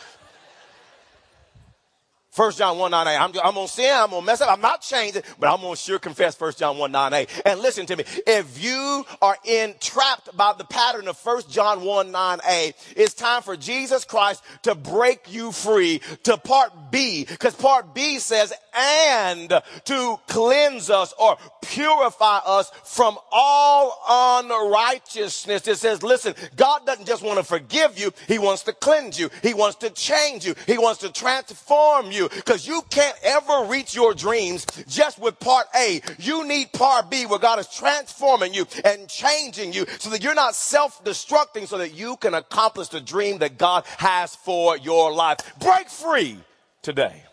First 2.30 2.58
John 2.58 2.78
1 2.78 2.92
9 2.92 3.06
I'm, 3.08 3.30
I'm 3.42 3.54
gonna 3.54 3.66
sin, 3.66 3.92
I'm 3.92 4.10
gonna 4.10 4.24
mess 4.24 4.40
up, 4.40 4.52
I'm 4.52 4.60
not 4.60 4.82
changing, 4.82 5.22
but 5.40 5.52
I'm 5.52 5.60
gonna 5.60 5.74
sure 5.74 5.98
confess 5.98 6.40
1 6.40 6.52
John 6.56 6.78
1 6.78 6.92
9 6.92 7.26
And 7.44 7.60
listen 7.60 7.86
to 7.86 7.96
me, 7.96 8.04
if 8.24 8.62
you 8.62 9.04
are 9.20 9.36
entrapped 9.44 10.36
by 10.36 10.52
the 10.56 10.64
pattern 10.64 11.08
of 11.08 11.18
1 11.18 11.42
John 11.50 11.82
1 11.82 12.12
9a, 12.12 12.74
it's 12.96 13.14
time 13.14 13.42
for 13.42 13.56
Jesus 13.56 14.04
Christ 14.04 14.44
to 14.62 14.76
break 14.76 15.32
you 15.32 15.50
free 15.50 16.00
to 16.22 16.36
part 16.36 16.92
B, 16.92 17.24
because 17.24 17.56
part 17.56 17.94
B 17.94 18.20
says, 18.20 18.52
and 18.76 19.62
to 19.84 20.20
cleanse 20.26 20.90
us 20.90 21.12
or 21.18 21.36
purify 21.62 22.38
us 22.38 22.70
from 22.84 23.16
all 23.30 24.02
unrighteousness. 24.08 25.66
It 25.68 25.76
says, 25.76 26.02
listen, 26.02 26.34
God 26.56 26.86
doesn't 26.86 27.06
just 27.06 27.22
want 27.22 27.38
to 27.38 27.44
forgive 27.44 27.98
you. 27.98 28.12
He 28.26 28.38
wants 28.38 28.62
to 28.64 28.72
cleanse 28.72 29.18
you. 29.18 29.30
He 29.42 29.54
wants 29.54 29.76
to 29.78 29.90
change 29.90 30.44
you. 30.44 30.54
He 30.66 30.78
wants 30.78 31.00
to 31.00 31.12
transform 31.12 32.10
you 32.10 32.28
because 32.28 32.66
you 32.66 32.82
can't 32.90 33.16
ever 33.22 33.64
reach 33.66 33.94
your 33.94 34.14
dreams 34.14 34.66
just 34.88 35.18
with 35.18 35.38
part 35.38 35.66
A. 35.76 36.00
You 36.18 36.46
need 36.46 36.72
part 36.72 37.10
B 37.10 37.26
where 37.26 37.38
God 37.38 37.58
is 37.58 37.68
transforming 37.68 38.54
you 38.54 38.66
and 38.84 39.08
changing 39.08 39.72
you 39.72 39.86
so 39.98 40.10
that 40.10 40.22
you're 40.22 40.34
not 40.34 40.54
self-destructing 40.54 41.66
so 41.66 41.78
that 41.78 41.94
you 41.94 42.16
can 42.16 42.34
accomplish 42.34 42.88
the 42.88 43.00
dream 43.00 43.38
that 43.38 43.58
God 43.58 43.84
has 43.98 44.34
for 44.34 44.76
your 44.76 45.12
life. 45.12 45.38
Break 45.58 45.88
free 45.88 46.38
today 46.82 47.24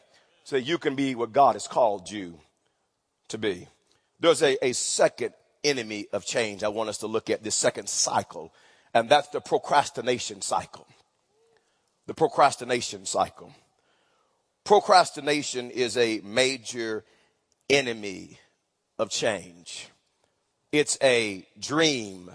so 0.47 0.55
that 0.55 0.61
you 0.61 0.77
can 0.77 0.95
be 0.95 1.13
what 1.13 1.33
God 1.33 1.55
has 1.55 1.67
called 1.67 2.09
you 2.09 2.39
to 3.27 3.37
be. 3.37 3.67
There's 4.21 4.41
a, 4.41 4.65
a 4.65 4.71
second 4.71 5.33
enemy 5.61 6.07
of 6.13 6.25
change 6.25 6.63
I 6.63 6.69
want 6.69 6.87
us 6.87 6.99
to 6.99 7.07
look 7.07 7.29
at, 7.29 7.43
this 7.43 7.53
second 7.53 7.89
cycle, 7.89 8.53
and 8.93 9.09
that's 9.09 9.27
the 9.27 9.41
procrastination 9.41 10.41
cycle. 10.41 10.87
The 12.05 12.13
procrastination 12.13 13.05
cycle. 13.05 13.53
Procrastination 14.63 15.69
is 15.69 15.97
a 15.97 16.21
major 16.23 17.03
enemy 17.69 18.39
of 18.97 19.09
change. 19.09 19.89
It's 20.71 20.97
a 21.03 21.45
dream 21.59 22.31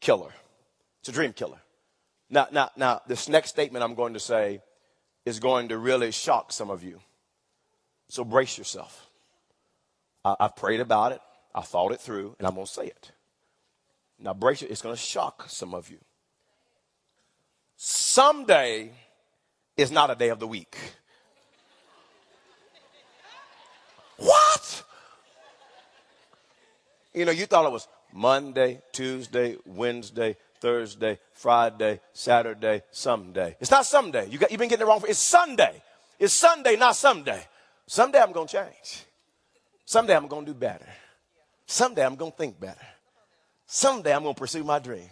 killer. 0.00 0.30
It's 1.00 1.08
a 1.08 1.12
dream 1.12 1.32
killer. 1.32 1.58
Now, 2.30 2.46
now, 2.52 2.70
now, 2.76 3.00
this 3.08 3.28
next 3.28 3.50
statement 3.50 3.82
I'm 3.82 3.96
going 3.96 4.14
to 4.14 4.20
say 4.20 4.62
is 5.26 5.40
going 5.40 5.70
to 5.70 5.78
really 5.78 6.12
shock 6.12 6.52
some 6.52 6.70
of 6.70 6.84
you. 6.84 7.00
So 8.08 8.24
brace 8.24 8.56
yourself. 8.56 9.08
I, 10.24 10.36
have 10.40 10.56
prayed 10.56 10.80
about 10.80 11.12
it. 11.12 11.20
I 11.54 11.60
thought 11.60 11.92
it 11.92 12.00
through, 12.00 12.34
and 12.38 12.46
I'm 12.46 12.54
going 12.54 12.66
to 12.66 12.72
say 12.72 12.86
it. 12.86 13.12
Now, 14.18 14.34
brace 14.34 14.62
yourself. 14.62 14.72
It's 14.72 14.82
going 14.82 14.94
to 14.94 15.00
shock 15.00 15.44
some 15.48 15.74
of 15.74 15.90
you. 15.90 15.98
Someday 17.76 18.90
is 19.76 19.90
not 19.90 20.10
a 20.10 20.14
day 20.14 20.30
of 20.30 20.40
the 20.40 20.46
week. 20.46 20.76
What? 24.16 24.84
You 27.14 27.24
know, 27.24 27.30
you 27.30 27.46
thought 27.46 27.66
it 27.66 27.72
was 27.72 27.86
Monday, 28.12 28.82
Tuesday, 28.92 29.56
Wednesday, 29.64 30.36
Thursday, 30.60 31.20
Friday, 31.34 32.00
Saturday, 32.12 32.82
someday. 32.90 33.56
It's 33.60 33.70
not 33.70 33.86
someday. 33.86 34.28
You 34.28 34.38
got, 34.38 34.50
you've 34.50 34.58
been 34.58 34.68
getting 34.68 34.86
it 34.86 34.88
wrong. 34.88 35.00
For, 35.00 35.06
it's 35.06 35.20
Sunday. 35.20 35.82
It's 36.18 36.34
Sunday, 36.34 36.76
not 36.76 36.96
someday. 36.96 37.46
Someday 37.88 38.20
I'm 38.20 38.32
going 38.32 38.46
to 38.46 38.52
change. 38.52 39.06
Someday 39.86 40.14
I'm 40.14 40.28
going 40.28 40.44
to 40.44 40.52
do 40.52 40.58
better. 40.58 40.86
Someday 41.66 42.04
I'm 42.04 42.16
going 42.16 42.32
to 42.32 42.36
think 42.36 42.60
better. 42.60 42.86
Someday 43.66 44.14
I'm 44.14 44.22
going 44.22 44.34
to 44.34 44.38
pursue 44.38 44.62
my 44.62 44.78
dream. 44.78 45.08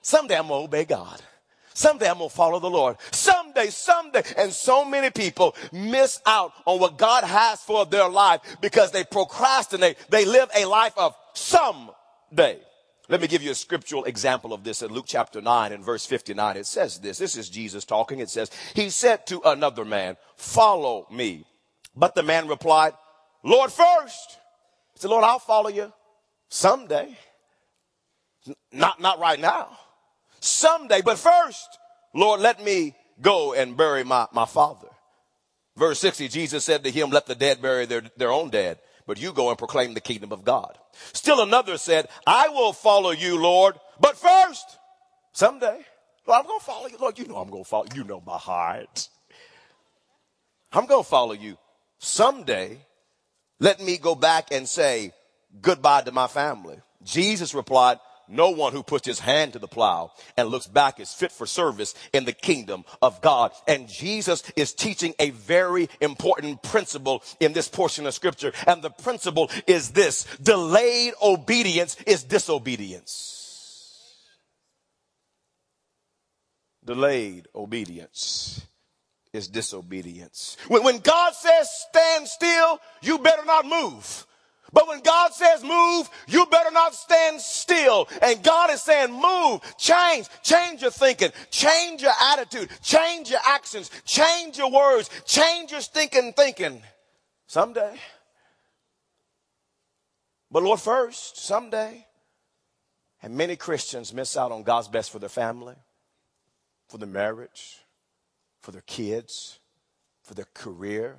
Someday 0.00 0.38
I'm 0.38 0.48
going 0.48 0.62
to 0.62 0.64
obey 0.64 0.86
God. 0.86 1.20
Someday 1.74 2.08
I'm 2.08 2.16
going 2.16 2.30
to 2.30 2.34
follow 2.34 2.58
the 2.58 2.70
Lord. 2.70 2.96
Someday, 3.10 3.66
someday. 3.66 4.22
And 4.38 4.50
so 4.50 4.82
many 4.82 5.10
people 5.10 5.54
miss 5.72 6.22
out 6.24 6.52
on 6.64 6.80
what 6.80 6.96
God 6.96 7.22
has 7.22 7.60
for 7.60 7.84
their 7.84 8.08
life 8.08 8.40
because 8.62 8.92
they 8.92 9.04
procrastinate. 9.04 9.98
They 10.08 10.24
live 10.24 10.48
a 10.56 10.64
life 10.64 10.94
of 10.96 11.14
someday. 11.34 12.60
Let 13.10 13.20
me 13.20 13.26
give 13.26 13.42
you 13.42 13.50
a 13.50 13.54
scriptural 13.54 14.04
example 14.04 14.54
of 14.54 14.64
this 14.64 14.80
in 14.80 14.90
Luke 14.90 15.04
chapter 15.06 15.42
9 15.42 15.72
and 15.72 15.84
verse 15.84 16.06
59. 16.06 16.56
It 16.56 16.66
says 16.66 16.98
this. 16.98 17.18
This 17.18 17.36
is 17.36 17.50
Jesus 17.50 17.84
talking. 17.84 18.20
It 18.20 18.30
says, 18.30 18.50
He 18.74 18.88
said 18.88 19.26
to 19.26 19.42
another 19.44 19.84
man, 19.84 20.16
Follow 20.36 21.06
me. 21.10 21.44
But 22.00 22.14
the 22.14 22.22
man 22.22 22.48
replied, 22.48 22.94
Lord 23.44 23.70
first. 23.70 24.38
He 24.94 25.00
said, 25.00 25.10
Lord, 25.10 25.22
I'll 25.22 25.38
follow 25.38 25.68
you 25.68 25.92
someday. 26.48 27.14
Not, 28.72 29.00
not 29.00 29.20
right 29.20 29.38
now. 29.38 29.68
Someday, 30.40 31.02
but 31.02 31.18
first, 31.18 31.78
Lord, 32.14 32.40
let 32.40 32.64
me 32.64 32.96
go 33.20 33.52
and 33.52 33.76
bury 33.76 34.02
my, 34.02 34.26
my 34.32 34.46
father. 34.46 34.88
Verse 35.76 35.98
60, 36.00 36.28
Jesus 36.28 36.64
said 36.64 36.84
to 36.84 36.90
him, 36.90 37.10
let 37.10 37.26
the 37.26 37.34
dead 37.34 37.60
bury 37.60 37.84
their, 37.84 38.02
their 38.16 38.32
own 38.32 38.48
dead, 38.48 38.78
but 39.06 39.20
you 39.20 39.34
go 39.34 39.50
and 39.50 39.58
proclaim 39.58 39.92
the 39.92 40.00
kingdom 40.00 40.32
of 40.32 40.42
God. 40.42 40.78
Still 41.12 41.42
another 41.42 41.76
said, 41.76 42.08
I 42.26 42.48
will 42.48 42.72
follow 42.72 43.10
you, 43.10 43.38
Lord, 43.38 43.78
but 44.00 44.16
first, 44.16 44.78
someday, 45.32 45.84
Lord, 46.26 46.40
I'm 46.40 46.46
going 46.46 46.60
to 46.60 46.64
follow 46.64 46.86
you. 46.86 46.96
Lord, 46.98 47.18
you 47.18 47.26
know 47.26 47.36
I'm 47.36 47.50
going 47.50 47.64
to 47.64 47.68
follow 47.68 47.88
you. 47.94 48.04
know 48.04 48.22
my 48.26 48.38
heart. 48.38 49.08
I'm 50.72 50.86
going 50.86 51.04
to 51.04 51.08
follow 51.08 51.34
you 51.34 51.58
someday 52.00 52.78
let 53.60 53.80
me 53.80 53.98
go 53.98 54.14
back 54.14 54.48
and 54.50 54.66
say 54.66 55.12
goodbye 55.60 56.02
to 56.02 56.12
my 56.12 56.26
family. 56.26 56.78
Jesus 57.04 57.54
replied, 57.54 57.98
no 58.26 58.50
one 58.50 58.72
who 58.72 58.82
puts 58.82 59.06
his 59.06 59.18
hand 59.18 59.52
to 59.52 59.58
the 59.58 59.68
plow 59.68 60.12
and 60.36 60.48
looks 60.48 60.68
back 60.68 61.00
is 61.00 61.12
fit 61.12 61.32
for 61.32 61.46
service 61.46 61.94
in 62.12 62.24
the 62.24 62.32
kingdom 62.32 62.84
of 63.02 63.20
God. 63.20 63.52
And 63.66 63.88
Jesus 63.88 64.44
is 64.54 64.72
teaching 64.72 65.14
a 65.18 65.30
very 65.30 65.90
important 66.00 66.62
principle 66.62 67.22
in 67.40 67.52
this 67.52 67.68
portion 67.68 68.06
of 68.06 68.14
scripture. 68.14 68.52
And 68.66 68.82
the 68.82 68.90
principle 68.90 69.50
is 69.66 69.90
this. 69.90 70.24
Delayed 70.40 71.14
obedience 71.20 71.96
is 72.06 72.22
disobedience. 72.22 73.36
Delayed 76.84 77.48
obedience 77.54 78.64
is 79.32 79.48
disobedience. 79.48 80.56
When, 80.68 80.82
when 80.82 80.98
God 80.98 81.34
says 81.34 81.70
stand 81.88 82.26
still, 82.26 82.80
you 83.02 83.18
better 83.18 83.44
not 83.44 83.66
move. 83.66 84.26
But 84.72 84.86
when 84.86 85.00
God 85.00 85.32
says 85.32 85.62
move, 85.64 86.08
you 86.28 86.46
better 86.46 86.70
not 86.70 86.94
stand 86.94 87.40
still. 87.40 88.08
And 88.22 88.42
God 88.42 88.70
is 88.70 88.82
saying 88.82 89.12
move, 89.12 89.60
change, 89.78 90.28
change 90.42 90.82
your 90.82 90.92
thinking, 90.92 91.30
change 91.50 92.02
your 92.02 92.12
attitude, 92.32 92.70
change 92.82 93.30
your 93.30 93.40
actions, 93.44 93.90
change 94.04 94.58
your 94.58 94.70
words, 94.70 95.10
change 95.24 95.72
your 95.72 95.80
stinking 95.80 96.34
thinking. 96.34 96.82
Someday. 97.46 97.96
But 100.52 100.62
Lord, 100.62 100.80
first, 100.80 101.38
someday. 101.38 102.06
And 103.22 103.36
many 103.36 103.56
Christians 103.56 104.14
miss 104.14 104.36
out 104.36 104.52
on 104.52 104.62
God's 104.62 104.88
best 104.88 105.10
for 105.10 105.18
their 105.18 105.28
family, 105.28 105.74
for 106.88 106.98
their 106.98 107.08
marriage, 107.08 107.78
for 108.60 108.72
their 108.72 108.82
kids, 108.82 109.58
for 110.22 110.34
their 110.34 110.48
career, 110.54 111.18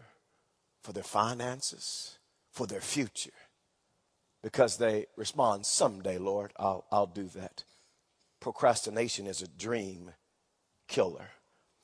for 0.84 0.94
their 0.94 1.04
finances, 1.04 2.18
for 2.52 2.68
their 2.68 2.82
future. 2.82 3.32
Because 4.44 4.78
they 4.78 5.06
respond, 5.18 5.66
someday, 5.66 6.18
Lord, 6.18 6.52
I'll, 6.58 6.86
I'll 6.92 7.08
do 7.08 7.26
that. 7.36 7.64
Procrastination 8.40 9.28
is 9.28 9.42
a 9.42 9.48
dream 9.48 10.12
killer. 10.88 11.30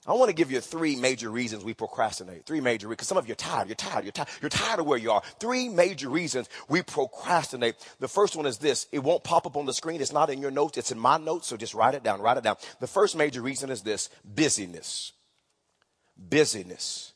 I 0.07 0.13
want 0.13 0.29
to 0.29 0.33
give 0.33 0.51
you 0.51 0.61
three 0.61 0.95
major 0.95 1.29
reasons 1.29 1.65
we 1.65 1.73
procrastinate. 1.73 2.45
Three 2.45 2.61
major 2.61 2.87
because 2.87 3.09
some 3.09 3.17
of 3.17 3.27
you 3.27 3.33
are 3.33 3.35
tired. 3.35 3.67
You're 3.67 3.75
tired. 3.75 4.05
You're 4.05 4.13
tired. 4.13 4.29
You're 4.41 4.49
tired 4.49 4.79
of 4.79 4.85
where 4.85 4.97
you 4.97 5.11
are. 5.11 5.21
Three 5.39 5.67
major 5.67 6.09
reasons 6.09 6.47
we 6.69 6.81
procrastinate. 6.81 7.75
The 7.99 8.07
first 8.07 8.37
one 8.37 8.45
is 8.45 8.57
this. 8.57 8.87
It 8.93 8.99
won't 8.99 9.25
pop 9.25 9.45
up 9.45 9.57
on 9.57 9.65
the 9.65 9.73
screen. 9.73 9.99
It's 9.99 10.13
not 10.13 10.29
in 10.29 10.41
your 10.41 10.49
notes. 10.49 10.77
It's 10.77 10.91
in 10.91 10.99
my 10.99 11.17
notes. 11.17 11.47
So 11.47 11.57
just 11.57 11.73
write 11.73 11.93
it 11.93 12.03
down. 12.03 12.21
Write 12.21 12.37
it 12.37 12.43
down. 12.45 12.55
The 12.79 12.87
first 12.87 13.17
major 13.17 13.41
reason 13.41 13.69
is 13.69 13.81
this 13.81 14.09
busyness 14.23 15.11
busyness. 16.17 17.13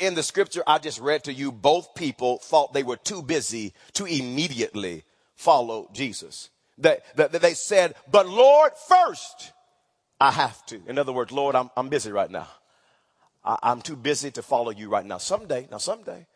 In 0.00 0.14
the 0.14 0.22
scripture 0.22 0.62
I 0.66 0.78
just 0.78 1.00
read 1.00 1.24
to 1.24 1.32
you, 1.32 1.52
both 1.52 1.94
people 1.94 2.38
thought 2.38 2.72
they 2.72 2.82
were 2.82 2.96
too 2.96 3.22
busy 3.22 3.74
to 3.94 4.06
immediately 4.06 5.04
follow 5.34 5.88
Jesus. 5.92 6.50
That 6.78 7.02
they, 7.14 7.54
said, 7.54 7.94
but 8.10 8.28
Lord, 8.28 8.72
first, 8.88 9.52
I 10.20 10.30
have 10.30 10.64
to. 10.66 10.80
In 10.86 10.98
other 10.98 11.12
words, 11.12 11.30
Lord, 11.30 11.54
I'm, 11.54 11.70
I'm 11.76 11.88
busy 11.88 12.10
right 12.10 12.30
now. 12.30 12.48
I, 13.44 13.58
am 13.70 13.82
too 13.82 13.96
busy 13.96 14.30
to 14.32 14.42
follow 14.42 14.70
you 14.70 14.88
right 14.88 15.04
now. 15.04 15.18
Someday, 15.18 15.68
now 15.70 15.78
someday, 15.78 16.26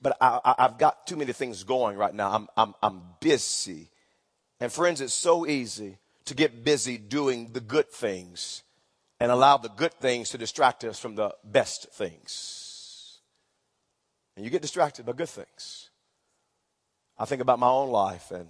but 0.00 0.16
I, 0.20 0.54
have 0.58 0.78
got 0.78 1.06
too 1.06 1.16
many 1.16 1.32
things 1.32 1.64
going 1.64 1.96
right 1.96 2.14
now. 2.14 2.30
I'm, 2.32 2.48
I'm, 2.56 2.74
I'm 2.82 3.02
busy. 3.20 3.90
And 4.60 4.72
friends, 4.72 5.00
it's 5.00 5.14
so 5.14 5.46
easy 5.46 5.98
to 6.24 6.34
get 6.34 6.64
busy 6.64 6.96
doing 6.96 7.50
the 7.52 7.60
good 7.60 7.90
things 7.90 8.62
and 9.20 9.32
allow 9.32 9.56
the 9.56 9.68
good 9.68 9.94
things 9.94 10.30
to 10.30 10.38
distract 10.38 10.84
us 10.84 10.98
from 10.98 11.14
the 11.14 11.34
best 11.44 11.92
things. 11.92 13.18
And 14.36 14.44
you 14.44 14.50
get 14.50 14.62
distracted 14.62 15.04
by 15.04 15.12
good 15.12 15.28
things. 15.28 15.90
I 17.18 17.24
think 17.24 17.42
about 17.42 17.58
my 17.58 17.68
own 17.68 17.90
life 17.90 18.30
and 18.30 18.48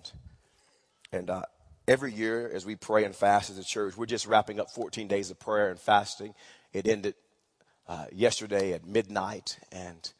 and 1.10 1.30
uh, 1.30 1.42
every 1.86 2.12
year 2.12 2.50
as 2.52 2.66
we 2.66 2.76
pray 2.76 3.04
and 3.04 3.16
fast 3.16 3.48
as 3.48 3.56
a 3.56 3.64
church, 3.64 3.96
we're 3.96 4.04
just 4.04 4.26
wrapping 4.26 4.60
up 4.60 4.70
14 4.70 5.08
days 5.08 5.30
of 5.30 5.40
prayer 5.40 5.70
and 5.70 5.80
fasting. 5.80 6.34
It 6.74 6.86
ended 6.86 7.14
uh, 7.86 8.04
yesterday 8.12 8.74
at 8.74 8.86
midnight 8.86 9.58
and 9.72 10.12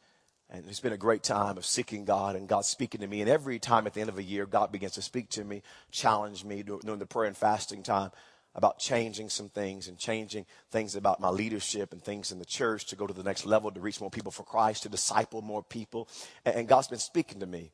and 0.50 0.64
it's 0.67 0.81
been 0.81 0.95
a 0.95 0.97
great 0.97 1.23
time 1.23 1.59
of 1.59 1.67
seeking 1.67 2.07
God 2.07 2.35
and 2.35 2.49
God 2.49 2.64
speaking 2.64 3.02
to 3.02 3.07
me. 3.07 3.21
And 3.21 3.28
every 3.28 3.59
time 3.59 3.87
at 3.87 3.93
the 3.93 4.00
end 4.00 4.09
of 4.09 4.17
a 4.17 4.23
year, 4.23 4.47
God 4.47 4.73
begins 4.73 4.93
to 4.93 5.02
speak 5.02 5.28
to 5.31 5.45
me, 5.45 5.62
challenge 5.90 6.43
me 6.43 6.62
during 6.62 6.99
the 6.99 7.05
prayer 7.05 7.26
and 7.26 7.37
fasting 7.37 7.83
time. 7.83 8.12
About 8.55 8.78
changing 8.78 9.28
some 9.28 9.49
things 9.49 9.88
and 9.88 9.99
changing 9.99 10.47
things 10.71 10.97
about 10.97 11.21
my 11.21 11.28
leadership 11.28 11.93
and 11.93 12.02
things 12.02 12.33
in 12.33 12.38
the 12.38 12.45
church 12.45 12.87
to 12.87 12.97
go 12.97 13.07
to 13.07 13.14
the 13.14 13.23
next 13.23 13.47
level, 13.47 13.71
to 13.71 13.81
reach 13.81 14.00
more 14.00 14.11
people 14.11 14.33
for 14.33 14.43
Christ, 14.43 14.83
to 14.83 14.88
disciple 14.88 15.43
more 15.43 15.62
people. 15.62 16.09
And 16.45 16.67
God's 16.67 16.88
been 16.88 16.99
speaking 16.99 17.40
to 17.40 17.47
me. 17.47 17.71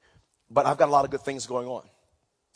But 0.50 0.66
I've 0.66 0.76
got 0.76 0.88
a 0.88 0.92
lot 0.92 1.04
of 1.04 1.10
good 1.10 1.22
things 1.22 1.46
going 1.46 1.68
on. 1.68 1.82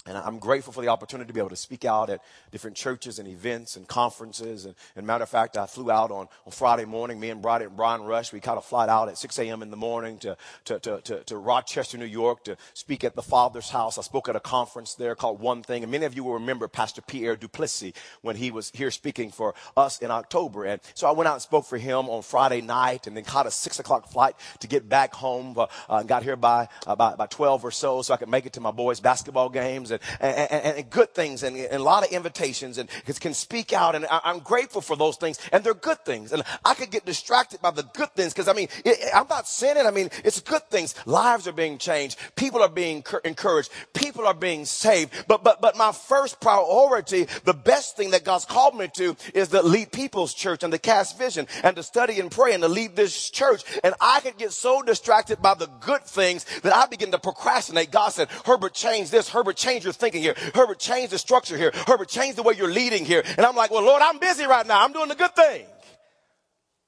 And 0.07 0.17
I'm 0.17 0.39
grateful 0.39 0.73
for 0.73 0.81
the 0.81 0.89
opportunity 0.89 1.29
to 1.29 1.35
be 1.35 1.41
able 1.41 1.51
to 1.51 1.57
speak 1.57 1.85
out 1.85 2.09
at 2.09 2.23
different 2.51 2.77
churches 2.77 3.19
and 3.19 3.29
events 3.29 3.77
and 3.77 3.87
conferences. 3.87 4.65
And, 4.65 4.75
and 4.97 5.07
matter 5.07 5.25
of 5.25 5.29
fact, 5.29 5.57
I 5.59 5.67
flew 5.67 5.91
out 5.91 6.11
on, 6.11 6.29
on 6.47 6.53
Friday 6.53 6.87
morning. 6.87 7.21
Me 7.21 7.29
and 7.29 7.43
Brian, 7.43 7.63
and 7.63 7.77
Brian 7.77 8.03
Rush, 8.03 8.33
we 8.33 8.41
kind 8.41 8.57
of 8.57 8.65
flight 8.65 8.89
out 8.89 9.09
at 9.09 9.19
6 9.19 9.39
a.m. 9.39 9.61
in 9.61 9.71
the 9.71 9.77
morning 9.77 10.19
to, 10.21 10.37
to, 10.65 10.79
to, 10.79 11.01
to, 11.03 11.25
to 11.25 11.37
Rochester, 11.37 11.99
New 11.99 12.07
York 12.07 12.45
to 12.45 12.57
speak 12.73 13.05
at 13.05 13.17
the 13.17 13.23
Father's 13.23 13.69
house. 13.69 13.99
I 13.99 14.03
spoke 14.03 14.29
at 14.31 14.37
a 14.37 14.41
conference 14.41 14.95
there 14.95 15.15
called 15.15 15.41
One 15.41 15.63
Thing. 15.63 15.83
And 15.83 15.93
many 15.93 16.07
of 16.07 16.15
you 16.15 16.25
will 16.25 16.35
remember 16.35 16.69
Pastor 16.69 17.03
Pierre 17.03 17.37
Duplessis 17.37 17.93
when 18.23 18.37
he 18.37 18.51
was 18.51 18.71
here 18.75 18.91
speaking 18.91 19.31
for 19.31 19.55
us 19.77 19.99
in 19.99 20.11
October. 20.11 20.65
And 20.65 20.81
so 20.95 21.07
I 21.07 21.11
went 21.11 21.29
out 21.29 21.35
and 21.35 21.43
spoke 21.43 21.67
for 21.67 21.77
him 21.77 22.09
on 22.09 22.23
Friday 22.23 22.63
night 22.63 23.07
and 23.07 23.17
then 23.17 23.25
caught 23.25 23.47
a 23.47 23.51
6 23.51 23.79
o'clock 23.79 24.09
flight 24.11 24.37
to 24.61 24.69
get 24.69 24.89
back 24.89 25.15
home. 25.15 25.59
Uh, 25.59 25.67
uh, 25.89 26.03
got 26.03 26.23
here 26.23 26.37
by, 26.37 26.69
uh, 26.87 26.97
by, 26.97 27.15
by 27.15 27.27
12 27.27 27.65
or 27.65 27.71
so 27.71 28.01
so 28.01 28.15
I 28.15 28.17
could 28.17 28.29
make 28.29 28.47
it 28.47 28.55
to 28.55 28.61
my 28.61 28.71
boys' 28.71 29.01
basketball 29.01 29.51
games. 29.51 29.88
And 29.91 30.01
and, 30.21 30.77
and, 30.77 30.91
good 30.91 31.15
things 31.15 31.43
and, 31.43 31.57
and, 31.57 31.75
a 31.75 31.83
lot 31.83 32.05
of 32.05 32.13
invitations 32.13 32.79
and 32.79 32.89
can 33.21 33.35
speak 33.35 33.73
out. 33.73 33.95
And 33.95 34.07
I, 34.11 34.31
am 34.31 34.41
grateful 34.41 34.81
for 34.81 34.97
those 34.97 35.17
things. 35.17 35.39
And 35.53 35.65
they're 35.65 35.75
good 35.75 36.05
things. 36.05 36.33
And 36.33 36.43
I 36.65 36.75
could 36.75 36.91
get 36.91 37.05
distracted 37.05 37.61
by 37.61 37.71
the 37.71 37.83
good 37.83 38.13
things 38.15 38.33
because 38.33 38.49
I 38.49 38.53
mean, 38.53 38.69
it, 38.85 38.99
I'm 39.15 39.27
not 39.29 39.49
sinning. 39.49 39.87
I 39.87 39.91
mean, 39.91 40.11
it's 40.25 40.41
good 40.41 40.69
things. 40.71 40.95
Lives 41.07 41.49
are 41.49 41.53
being 41.53 41.79
changed. 41.79 42.19
People 42.37 42.63
are 42.63 42.69
being 42.69 43.05
encouraged. 43.25 43.71
People 43.95 44.27
are 44.27 44.35
being 44.35 44.65
saved. 44.65 45.13
But, 45.27 45.45
but, 45.45 45.61
but 45.61 45.77
my 45.77 45.93
first 45.93 46.41
priority, 46.41 47.27
the 47.45 47.55
best 47.55 47.97
thing 47.97 48.11
that 48.11 48.25
God's 48.25 48.45
called 48.45 48.77
me 48.77 48.89
to 48.95 49.17
is 49.35 49.49
to 49.49 49.63
lead 49.63 49.93
people's 49.93 50.35
church 50.35 50.63
and 50.63 50.73
to 50.73 50.79
cast 50.79 51.19
vision 51.19 51.47
and 51.63 51.77
to 51.77 51.83
study 51.83 52.21
and 52.21 52.31
pray 52.31 52.55
and 52.55 52.63
to 52.63 52.69
lead 52.69 52.97
this 52.97 53.31
church. 53.31 53.63
And 53.83 53.95
I 54.01 54.21
could 54.21 54.39
get 54.39 54.53
so 54.53 54.83
distracted 54.83 55.43
by 55.43 55.55
the 55.55 55.67
good 55.81 56.05
things 56.05 56.45
that 56.61 56.75
I 56.75 56.87
begin 56.87 57.11
to 57.13 57.19
procrastinate. 57.19 57.91
God 57.91 58.11
said, 58.11 58.29
Herbert, 58.45 58.75
change 58.75 59.11
this. 59.11 59.29
Herbert, 59.29 59.57
change 59.79 59.85
your 59.85 59.93
thinking 59.93 60.23
here. 60.23 60.35
Herbert, 60.55 60.79
change 60.79 61.11
the 61.11 61.19
structure 61.19 61.57
here. 61.57 61.71
Herbert, 61.87 62.09
change 62.09 62.35
the 62.35 62.43
way 62.43 62.55
you're 62.55 62.73
leading 62.73 63.05
here. 63.05 63.23
And 63.37 63.47
I'm 63.47 63.55
like, 63.55 63.71
well, 63.71 63.83
Lord, 63.83 64.03
I'm 64.03 64.19
busy 64.19 64.45
right 64.45 64.67
now. 64.67 64.83
I'm 64.83 64.93
doing 64.93 65.09
the 65.09 65.15
good 65.15 65.35
thing. 65.37 65.67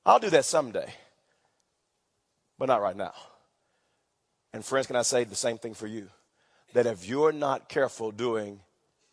I'll 0.04 0.18
do 0.18 0.30
that 0.30 0.44
someday, 0.44 0.92
but 2.58 2.66
not 2.66 2.80
right 2.80 2.96
now. 2.96 3.12
And 4.52 4.64
friends, 4.64 4.88
can 4.88 4.96
I 4.96 5.02
say 5.02 5.24
the 5.24 5.36
same 5.36 5.58
thing 5.58 5.74
for 5.74 5.86
you? 5.86 6.08
That 6.72 6.86
if 6.86 7.06
you're 7.06 7.32
not 7.32 7.68
careful 7.68 8.10
doing, 8.10 8.60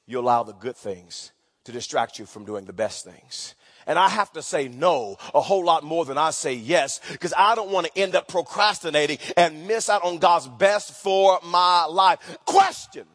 you 0.08 0.20
allow 0.20 0.44
the 0.44 0.54
good 0.54 0.76
things 0.76 1.32
to 1.66 1.72
distract 1.72 2.18
you 2.18 2.26
from 2.26 2.46
doing 2.46 2.66
the 2.66 2.74
best 2.74 3.06
things. 3.06 3.54
And 3.86 4.00
I 4.00 4.10
have 4.10 4.32
to 4.34 4.42
say 4.42 4.68
no 4.68 5.18
a 5.34 5.42
whole 5.42 5.64
lot 5.64 5.84
more 5.84 6.06
than 6.06 6.18
I 6.18 6.32
say 6.32 6.54
yes 6.54 7.00
because 7.12 7.34
I 7.38 7.56
don't 7.56 7.72
want 7.72 7.88
to 7.88 7.98
end 7.98 8.16
up 8.16 8.28
procrastinating 8.28 9.18
and 9.36 9.68
miss 9.68 9.90
out 9.90 10.04
on 10.04 10.18
God's 10.18 10.48
best 10.48 10.94
for 10.94 11.40
my 11.44 11.86
life. 11.86 12.20
Question. 12.46 13.06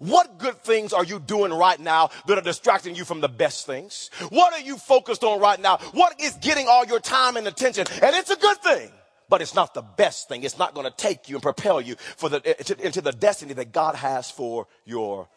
What 0.00 0.38
good 0.38 0.56
things 0.62 0.94
are 0.94 1.04
you 1.04 1.20
doing 1.20 1.52
right 1.52 1.78
now 1.78 2.08
that 2.26 2.38
are 2.38 2.42
distracting 2.42 2.94
you 2.94 3.04
from 3.04 3.20
the 3.20 3.28
best 3.28 3.66
things? 3.66 4.10
What 4.30 4.54
are 4.54 4.60
you 4.60 4.78
focused 4.78 5.22
on 5.22 5.40
right 5.40 5.60
now? 5.60 5.76
What 5.92 6.18
is 6.18 6.32
getting 6.40 6.68
all 6.68 6.86
your 6.86 7.00
time 7.00 7.36
and 7.36 7.46
attention? 7.46 7.84
And 8.02 8.16
it's 8.16 8.30
a 8.30 8.36
good 8.36 8.56
thing, 8.62 8.90
but 9.28 9.42
it's 9.42 9.54
not 9.54 9.74
the 9.74 9.82
best 9.82 10.26
thing. 10.26 10.42
It's 10.42 10.58
not 10.58 10.72
going 10.72 10.86
to 10.86 10.96
take 10.96 11.28
you 11.28 11.36
and 11.36 11.42
propel 11.42 11.82
you 11.82 11.96
for 12.16 12.30
the, 12.30 12.82
into 12.82 13.02
the 13.02 13.12
destiny 13.12 13.52
that 13.52 13.72
God 13.72 13.94
has 13.94 14.30
for 14.30 14.68
your 14.86 15.28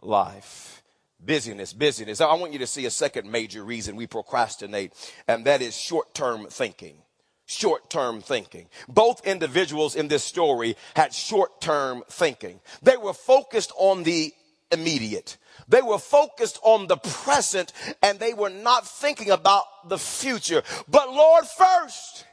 life. 0.00 0.84
Busyness, 1.18 1.72
busyness. 1.72 2.20
I 2.20 2.32
want 2.34 2.52
you 2.52 2.60
to 2.60 2.66
see 2.68 2.86
a 2.86 2.90
second 2.90 3.28
major 3.28 3.64
reason 3.64 3.96
we 3.96 4.06
procrastinate, 4.06 4.92
and 5.26 5.44
that 5.46 5.62
is 5.62 5.76
short 5.76 6.14
term 6.14 6.46
thinking 6.46 6.98
short 7.46 7.88
term 7.88 8.20
thinking. 8.20 8.68
Both 8.88 9.26
individuals 9.26 9.94
in 9.96 10.08
this 10.08 10.24
story 10.24 10.76
had 10.94 11.14
short 11.14 11.60
term 11.60 12.02
thinking. 12.10 12.60
They 12.82 12.96
were 12.96 13.14
focused 13.14 13.72
on 13.76 14.02
the 14.02 14.34
immediate. 14.70 15.38
They 15.68 15.80
were 15.80 15.98
focused 15.98 16.58
on 16.62 16.86
the 16.86 16.96
present 16.96 17.72
and 18.02 18.18
they 18.18 18.34
were 18.34 18.50
not 18.50 18.86
thinking 18.86 19.30
about 19.30 19.64
the 19.88 19.98
future. 19.98 20.62
But 20.88 21.10
Lord 21.10 21.44
first, 21.46 22.24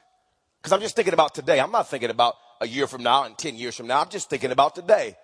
because 0.61 0.73
I'm 0.73 0.81
just 0.81 0.95
thinking 0.95 1.13
about 1.13 1.35
today. 1.35 1.59
I'm 1.59 1.71
not 1.71 1.89
thinking 1.89 2.09
about 2.09 2.35
a 2.59 2.67
year 2.67 2.87
from 2.87 3.03
now 3.03 3.23
and 3.23 3.37
10 3.37 3.55
years 3.55 3.75
from 3.75 3.87
now. 3.87 4.01
I'm 4.01 4.09
just 4.09 4.29
thinking 4.29 4.51
about 4.51 4.75
today. 4.75 5.15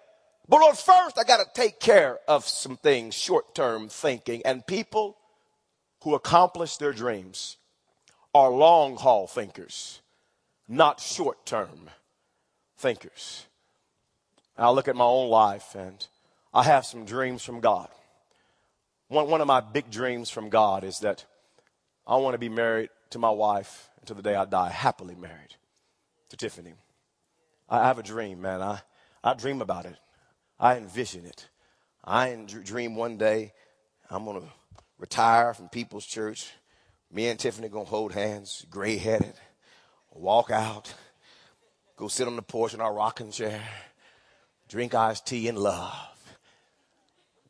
But 0.47 0.61
Lord, 0.61 0.77
first 0.77 1.17
I 1.17 1.23
got 1.23 1.37
to 1.37 1.45
take 1.53 1.79
care 1.79 2.19
of 2.27 2.47
some 2.47 2.77
things, 2.77 3.15
short 3.15 3.53
term 3.55 3.87
thinking. 3.89 4.41
And 4.45 4.65
people 4.65 5.17
who 6.03 6.15
accomplish 6.15 6.77
their 6.77 6.93
dreams 6.93 7.57
are 8.33 8.51
long 8.51 8.95
haul 8.97 9.27
thinkers, 9.27 10.01
not 10.67 10.99
short 10.99 11.45
term 11.45 11.89
thinkers. 12.77 13.45
I 14.57 14.69
look 14.71 14.87
at 14.87 14.95
my 14.95 15.05
own 15.05 15.29
life 15.29 15.75
and 15.75 16.05
I 16.53 16.63
have 16.63 16.85
some 16.85 17.05
dreams 17.05 17.43
from 17.43 17.59
God. 17.59 17.89
One, 19.07 19.29
one 19.29 19.41
of 19.41 19.47
my 19.47 19.61
big 19.61 19.89
dreams 19.89 20.29
from 20.29 20.49
God 20.49 20.83
is 20.83 20.99
that 20.99 21.25
I 22.05 22.17
want 22.17 22.33
to 22.33 22.39
be 22.39 22.49
married 22.49 22.89
to 23.11 23.19
my 23.19 23.29
wife 23.29 23.89
until 23.99 24.15
the 24.15 24.21
day 24.21 24.35
I 24.35 24.45
die, 24.45 24.69
happily 24.69 25.15
married 25.15 25.55
to 26.29 26.37
Tiffany. 26.37 26.73
I 27.69 27.87
have 27.87 27.99
a 27.99 28.03
dream, 28.03 28.41
man. 28.41 28.61
I, 28.61 28.81
I 29.23 29.33
dream 29.33 29.61
about 29.61 29.85
it. 29.85 29.95
I 30.59 30.77
envision 30.77 31.25
it. 31.25 31.47
I 32.03 32.35
dream 32.63 32.95
one 32.95 33.17
day 33.17 33.53
I'm 34.09 34.25
going 34.25 34.41
to 34.41 34.47
retire 34.97 35.53
from 35.53 35.69
People's 35.69 36.05
Church 36.05 36.51
me 37.11 37.27
and 37.27 37.39
Tiffany 37.39 37.69
gonna 37.69 37.85
hold 37.85 38.13
hands, 38.13 38.65
gray 38.69 38.97
headed, 38.97 39.33
walk 40.11 40.51
out, 40.51 40.93
go 41.95 42.07
sit 42.07 42.27
on 42.27 42.35
the 42.35 42.41
porch 42.41 42.73
in 42.73 42.81
our 42.81 42.93
rocking 42.93 43.31
chair, 43.31 43.61
drink 44.67 44.93
iced 44.93 45.25
tea 45.25 45.47
in 45.47 45.55
love. 45.55 45.93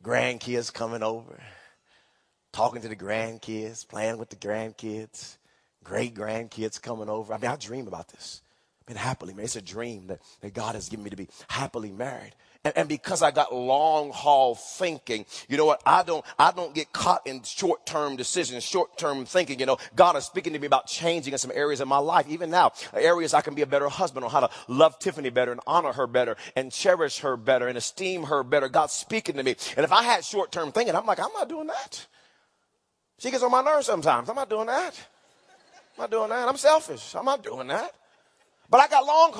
Grandkids 0.02 0.72
coming 0.72 1.02
over, 1.02 1.42
talking 2.52 2.80
to 2.80 2.88
the 2.88 2.96
grandkids, 2.96 3.86
playing 3.86 4.16
with 4.16 4.30
the 4.30 4.36
grandkids, 4.36 5.36
great 5.84 6.14
grandkids 6.14 6.80
coming 6.80 7.10
over. 7.10 7.34
I 7.34 7.38
mean, 7.38 7.50
I 7.50 7.56
dream 7.56 7.86
about 7.86 8.08
this. 8.08 8.40
Been 8.90 8.96
happily 8.96 9.34
married. 9.34 9.44
It's 9.44 9.54
a 9.54 9.62
dream 9.62 10.08
that, 10.08 10.18
that 10.40 10.52
God 10.52 10.74
has 10.74 10.88
given 10.88 11.04
me 11.04 11.10
to 11.10 11.16
be 11.16 11.28
happily 11.46 11.92
married. 11.92 12.32
And, 12.64 12.76
and, 12.76 12.88
because 12.88 13.22
I 13.22 13.30
got 13.30 13.54
long 13.54 14.10
haul 14.10 14.56
thinking, 14.56 15.26
you 15.48 15.56
know 15.56 15.64
what? 15.64 15.80
I 15.86 16.02
don't, 16.02 16.24
I 16.40 16.50
don't 16.50 16.74
get 16.74 16.92
caught 16.92 17.24
in 17.24 17.44
short 17.44 17.86
term 17.86 18.16
decisions, 18.16 18.64
short 18.64 18.98
term 18.98 19.26
thinking. 19.26 19.60
You 19.60 19.66
know, 19.66 19.78
God 19.94 20.16
is 20.16 20.24
speaking 20.24 20.54
to 20.54 20.58
me 20.58 20.66
about 20.66 20.88
changing 20.88 21.32
in 21.32 21.38
some 21.38 21.52
areas 21.54 21.78
of 21.78 21.86
my 21.86 21.98
life. 21.98 22.26
Even 22.28 22.50
now, 22.50 22.72
areas 22.92 23.32
I 23.32 23.42
can 23.42 23.54
be 23.54 23.62
a 23.62 23.66
better 23.66 23.88
husband 23.88 24.24
on 24.24 24.32
how 24.32 24.40
to 24.40 24.50
love 24.66 24.98
Tiffany 24.98 25.30
better 25.30 25.52
and 25.52 25.60
honor 25.68 25.92
her 25.92 26.08
better 26.08 26.36
and 26.56 26.72
cherish 26.72 27.20
her 27.20 27.36
better 27.36 27.68
and 27.68 27.78
esteem 27.78 28.24
her 28.24 28.42
better. 28.42 28.68
God's 28.68 28.92
speaking 28.92 29.36
to 29.36 29.44
me. 29.44 29.54
And 29.76 29.84
if 29.84 29.92
I 29.92 30.02
had 30.02 30.24
short 30.24 30.50
term 30.50 30.72
thinking, 30.72 30.96
I'm 30.96 31.06
like, 31.06 31.20
I'm 31.20 31.32
not 31.32 31.48
doing 31.48 31.68
that. 31.68 32.08
She 33.18 33.30
gets 33.30 33.44
on 33.44 33.52
my 33.52 33.62
nerves 33.62 33.86
sometimes. 33.86 34.28
I'm 34.28 34.34
not 34.34 34.50
doing 34.50 34.66
that. 34.66 34.98
I'm 35.96 36.02
not 36.02 36.10
doing 36.10 36.30
that. 36.30 36.48
I'm 36.48 36.56
selfish. 36.56 37.14
I'm 37.14 37.24
not 37.24 37.44
doing 37.44 37.68
that. 37.68 37.94
But 38.70 38.80
I 38.80 38.86
got 38.86 39.04
long 39.04 39.32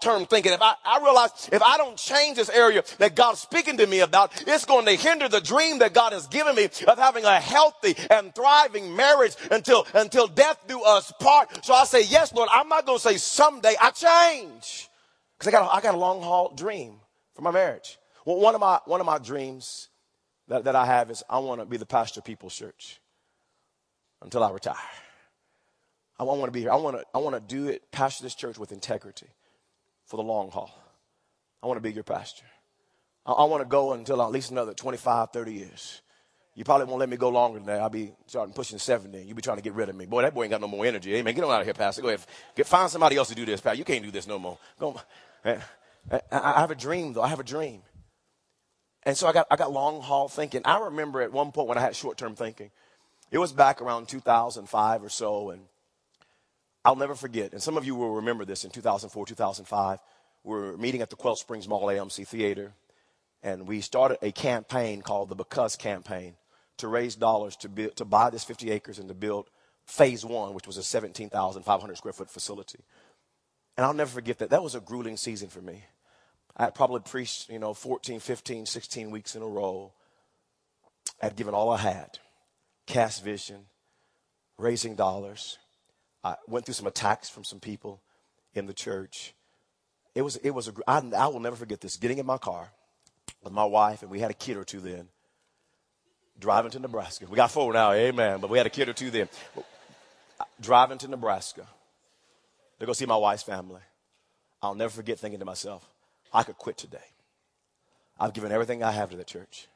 term 0.00 0.26
thinking. 0.26 0.52
If 0.52 0.62
I, 0.62 0.74
I 0.84 1.00
realize 1.02 1.48
if 1.50 1.60
I 1.60 1.76
don't 1.76 1.96
change 1.96 2.36
this 2.36 2.48
area 2.48 2.84
that 2.98 3.16
God's 3.16 3.40
speaking 3.40 3.76
to 3.78 3.86
me 3.86 3.98
about, 3.98 4.44
it's 4.46 4.64
going 4.64 4.86
to 4.86 4.94
hinder 4.94 5.28
the 5.28 5.40
dream 5.40 5.80
that 5.80 5.92
God 5.92 6.12
has 6.12 6.28
given 6.28 6.54
me 6.54 6.64
of 6.86 6.96
having 6.96 7.24
a 7.24 7.40
healthy 7.40 7.96
and 8.10 8.32
thriving 8.32 8.94
marriage 8.94 9.34
until, 9.50 9.86
until 9.92 10.28
death 10.28 10.58
do 10.68 10.80
us 10.82 11.12
part. 11.18 11.64
So 11.64 11.74
I 11.74 11.84
say, 11.84 12.04
yes, 12.04 12.32
Lord, 12.32 12.48
I'm 12.52 12.68
not 12.68 12.86
going 12.86 12.98
to 12.98 13.02
say 13.02 13.16
someday 13.16 13.74
I 13.80 13.90
change. 13.90 14.88
Cause 15.38 15.48
I 15.48 15.50
got, 15.50 15.68
a, 15.68 15.74
I 15.74 15.80
got 15.80 15.94
a 15.94 15.98
long 15.98 16.22
haul 16.22 16.54
dream 16.54 17.00
for 17.34 17.42
my 17.42 17.50
marriage. 17.50 17.98
Well, 18.24 18.38
one 18.38 18.54
of 18.54 18.60
my, 18.60 18.78
one 18.84 19.00
of 19.00 19.06
my 19.06 19.18
dreams 19.18 19.88
that, 20.46 20.64
that 20.64 20.76
I 20.76 20.86
have 20.86 21.10
is 21.10 21.24
I 21.28 21.40
want 21.40 21.60
to 21.60 21.66
be 21.66 21.76
the 21.76 21.86
pastor 21.86 22.20
of 22.20 22.24
People's 22.24 22.54
Church 22.54 23.00
until 24.22 24.44
I 24.44 24.50
retire. 24.50 24.76
I 26.18 26.24
want 26.24 26.44
to 26.44 26.50
be 26.50 26.60
here. 26.60 26.72
I 26.72 26.76
want 26.76 26.98
to, 26.98 27.04
I 27.14 27.18
want 27.18 27.34
to 27.34 27.54
do 27.54 27.68
it, 27.68 27.90
pastor 27.92 28.24
this 28.24 28.34
church 28.34 28.58
with 28.58 28.72
integrity 28.72 29.28
for 30.06 30.16
the 30.16 30.22
long 30.22 30.50
haul. 30.50 30.70
I 31.62 31.66
want 31.66 31.76
to 31.76 31.82
be 31.82 31.92
your 31.92 32.04
pastor. 32.04 32.44
I, 33.24 33.32
I 33.32 33.44
want 33.44 33.62
to 33.62 33.68
go 33.68 33.92
until 33.92 34.22
at 34.22 34.30
least 34.30 34.50
another 34.50 34.72
25, 34.72 35.30
30 35.32 35.52
years. 35.52 36.02
You 36.54 36.64
probably 36.64 36.86
won't 36.86 37.00
let 37.00 37.10
me 37.10 37.18
go 37.18 37.28
longer 37.28 37.58
than 37.58 37.66
that. 37.66 37.80
I'll 37.80 37.90
be 37.90 38.12
starting 38.26 38.54
pushing 38.54 38.78
70. 38.78 39.22
You'll 39.22 39.36
be 39.36 39.42
trying 39.42 39.58
to 39.58 39.62
get 39.62 39.74
rid 39.74 39.90
of 39.90 39.94
me. 39.94 40.06
Boy, 40.06 40.22
that 40.22 40.32
boy 40.32 40.44
ain't 40.44 40.50
got 40.50 40.62
no 40.62 40.68
more 40.68 40.86
energy. 40.86 41.22
Man, 41.22 41.34
get 41.34 41.44
on 41.44 41.50
out 41.50 41.60
of 41.60 41.66
here, 41.66 41.74
Pastor. 41.74 42.00
Go 42.00 42.08
ahead. 42.08 42.20
Get, 42.54 42.66
find 42.66 42.90
somebody 42.90 43.16
else 43.16 43.28
to 43.28 43.34
do 43.34 43.44
this, 43.44 43.60
Pastor. 43.60 43.76
You 43.76 43.84
can't 43.84 44.02
do 44.02 44.10
this 44.10 44.26
no 44.26 44.38
more. 44.38 44.58
Go. 44.78 44.98
Eh, 45.44 45.58
eh, 46.10 46.18
I, 46.32 46.54
I 46.54 46.60
have 46.60 46.70
a 46.70 46.74
dream, 46.74 47.12
though. 47.12 47.22
I 47.22 47.28
have 47.28 47.40
a 47.40 47.44
dream. 47.44 47.82
And 49.02 49.16
so 49.16 49.28
I 49.28 49.32
got, 49.34 49.46
I 49.50 49.56
got 49.56 49.70
long 49.70 50.00
haul 50.00 50.28
thinking. 50.28 50.62
I 50.64 50.78
remember 50.78 51.20
at 51.20 51.30
one 51.30 51.52
point 51.52 51.68
when 51.68 51.76
I 51.76 51.82
had 51.82 51.94
short 51.94 52.16
term 52.16 52.34
thinking, 52.34 52.70
it 53.30 53.38
was 53.38 53.52
back 53.52 53.82
around 53.82 54.08
2005 54.08 55.04
or 55.04 55.08
so, 55.10 55.50
and 55.50 55.60
I'll 56.86 56.94
never 56.94 57.16
forget, 57.16 57.52
and 57.52 57.60
some 57.60 57.76
of 57.76 57.84
you 57.84 57.96
will 57.96 58.14
remember 58.14 58.44
this 58.44 58.64
in 58.64 58.70
2004, 58.70 59.26
2005. 59.26 59.98
We 60.44 60.54
were 60.54 60.76
meeting 60.76 61.02
at 61.02 61.10
the 61.10 61.16
Quail 61.16 61.34
Springs 61.34 61.66
Mall 61.66 61.86
AMC 61.86 62.28
Theater, 62.28 62.74
and 63.42 63.66
we 63.66 63.80
started 63.80 64.18
a 64.22 64.30
campaign 64.30 65.02
called 65.02 65.28
the 65.28 65.34
Because 65.34 65.74
Campaign 65.74 66.36
to 66.76 66.86
raise 66.86 67.16
dollars 67.16 67.56
to, 67.56 67.68
build, 67.68 67.96
to 67.96 68.04
buy 68.04 68.30
this 68.30 68.44
50 68.44 68.70
acres 68.70 69.00
and 69.00 69.08
to 69.08 69.14
build 69.14 69.50
phase 69.84 70.24
one, 70.24 70.54
which 70.54 70.68
was 70.68 70.76
a 70.76 70.82
17,500 70.84 71.96
square 71.96 72.12
foot 72.12 72.30
facility. 72.30 72.84
And 73.76 73.84
I'll 73.84 73.92
never 73.92 74.10
forget 74.10 74.38
that. 74.38 74.50
That 74.50 74.62
was 74.62 74.76
a 74.76 74.80
grueling 74.80 75.16
season 75.16 75.48
for 75.48 75.60
me. 75.60 75.86
I 76.56 76.66
had 76.66 76.76
probably 76.76 77.00
preached, 77.00 77.50
you 77.50 77.58
know, 77.58 77.74
14, 77.74 78.20
15, 78.20 78.64
16 78.64 79.10
weeks 79.10 79.34
in 79.34 79.42
a 79.42 79.46
row. 79.48 79.92
I 81.20 81.26
had 81.26 81.36
given 81.36 81.52
all 81.52 81.70
I 81.70 81.78
had 81.78 82.20
cast 82.86 83.24
vision, 83.24 83.66
raising 84.56 84.94
dollars. 84.94 85.58
I 86.26 86.34
went 86.48 86.64
through 86.64 86.74
some 86.74 86.88
attacks 86.88 87.28
from 87.28 87.44
some 87.44 87.60
people 87.60 88.00
in 88.52 88.66
the 88.66 88.74
church. 88.74 89.32
It 90.12 90.22
was, 90.22 90.34
it 90.36 90.50
was 90.50 90.66
a, 90.66 90.72
I, 90.88 90.98
I 91.16 91.28
will 91.28 91.38
never 91.38 91.54
forget 91.54 91.80
this. 91.80 91.96
Getting 91.96 92.18
in 92.18 92.26
my 92.26 92.38
car 92.38 92.68
with 93.44 93.52
my 93.52 93.64
wife, 93.64 94.02
and 94.02 94.10
we 94.10 94.18
had 94.18 94.32
a 94.32 94.34
kid 94.34 94.56
or 94.56 94.64
two 94.64 94.80
then, 94.80 95.06
driving 96.40 96.72
to 96.72 96.80
Nebraska. 96.80 97.26
We 97.30 97.36
got 97.36 97.52
four 97.52 97.72
now, 97.72 97.92
amen, 97.92 98.40
but 98.40 98.50
we 98.50 98.58
had 98.58 98.66
a 98.66 98.70
kid 98.70 98.88
or 98.88 98.92
two 98.92 99.10
then. 99.10 99.28
Driving 100.60 100.98
to 100.98 101.08
Nebraska 101.08 101.66
to 102.80 102.86
go 102.86 102.92
see 102.92 103.06
my 103.06 103.16
wife's 103.16 103.44
family. 103.44 103.82
I'll 104.60 104.74
never 104.74 104.90
forget 104.90 105.20
thinking 105.20 105.38
to 105.38 105.46
myself, 105.46 105.88
I 106.32 106.42
could 106.42 106.58
quit 106.58 106.76
today. 106.76 106.98
I've 108.18 108.32
given 108.32 108.50
everything 108.50 108.82
I 108.82 108.90
have 108.90 109.10
to 109.10 109.16
the 109.16 109.24
church. 109.24 109.68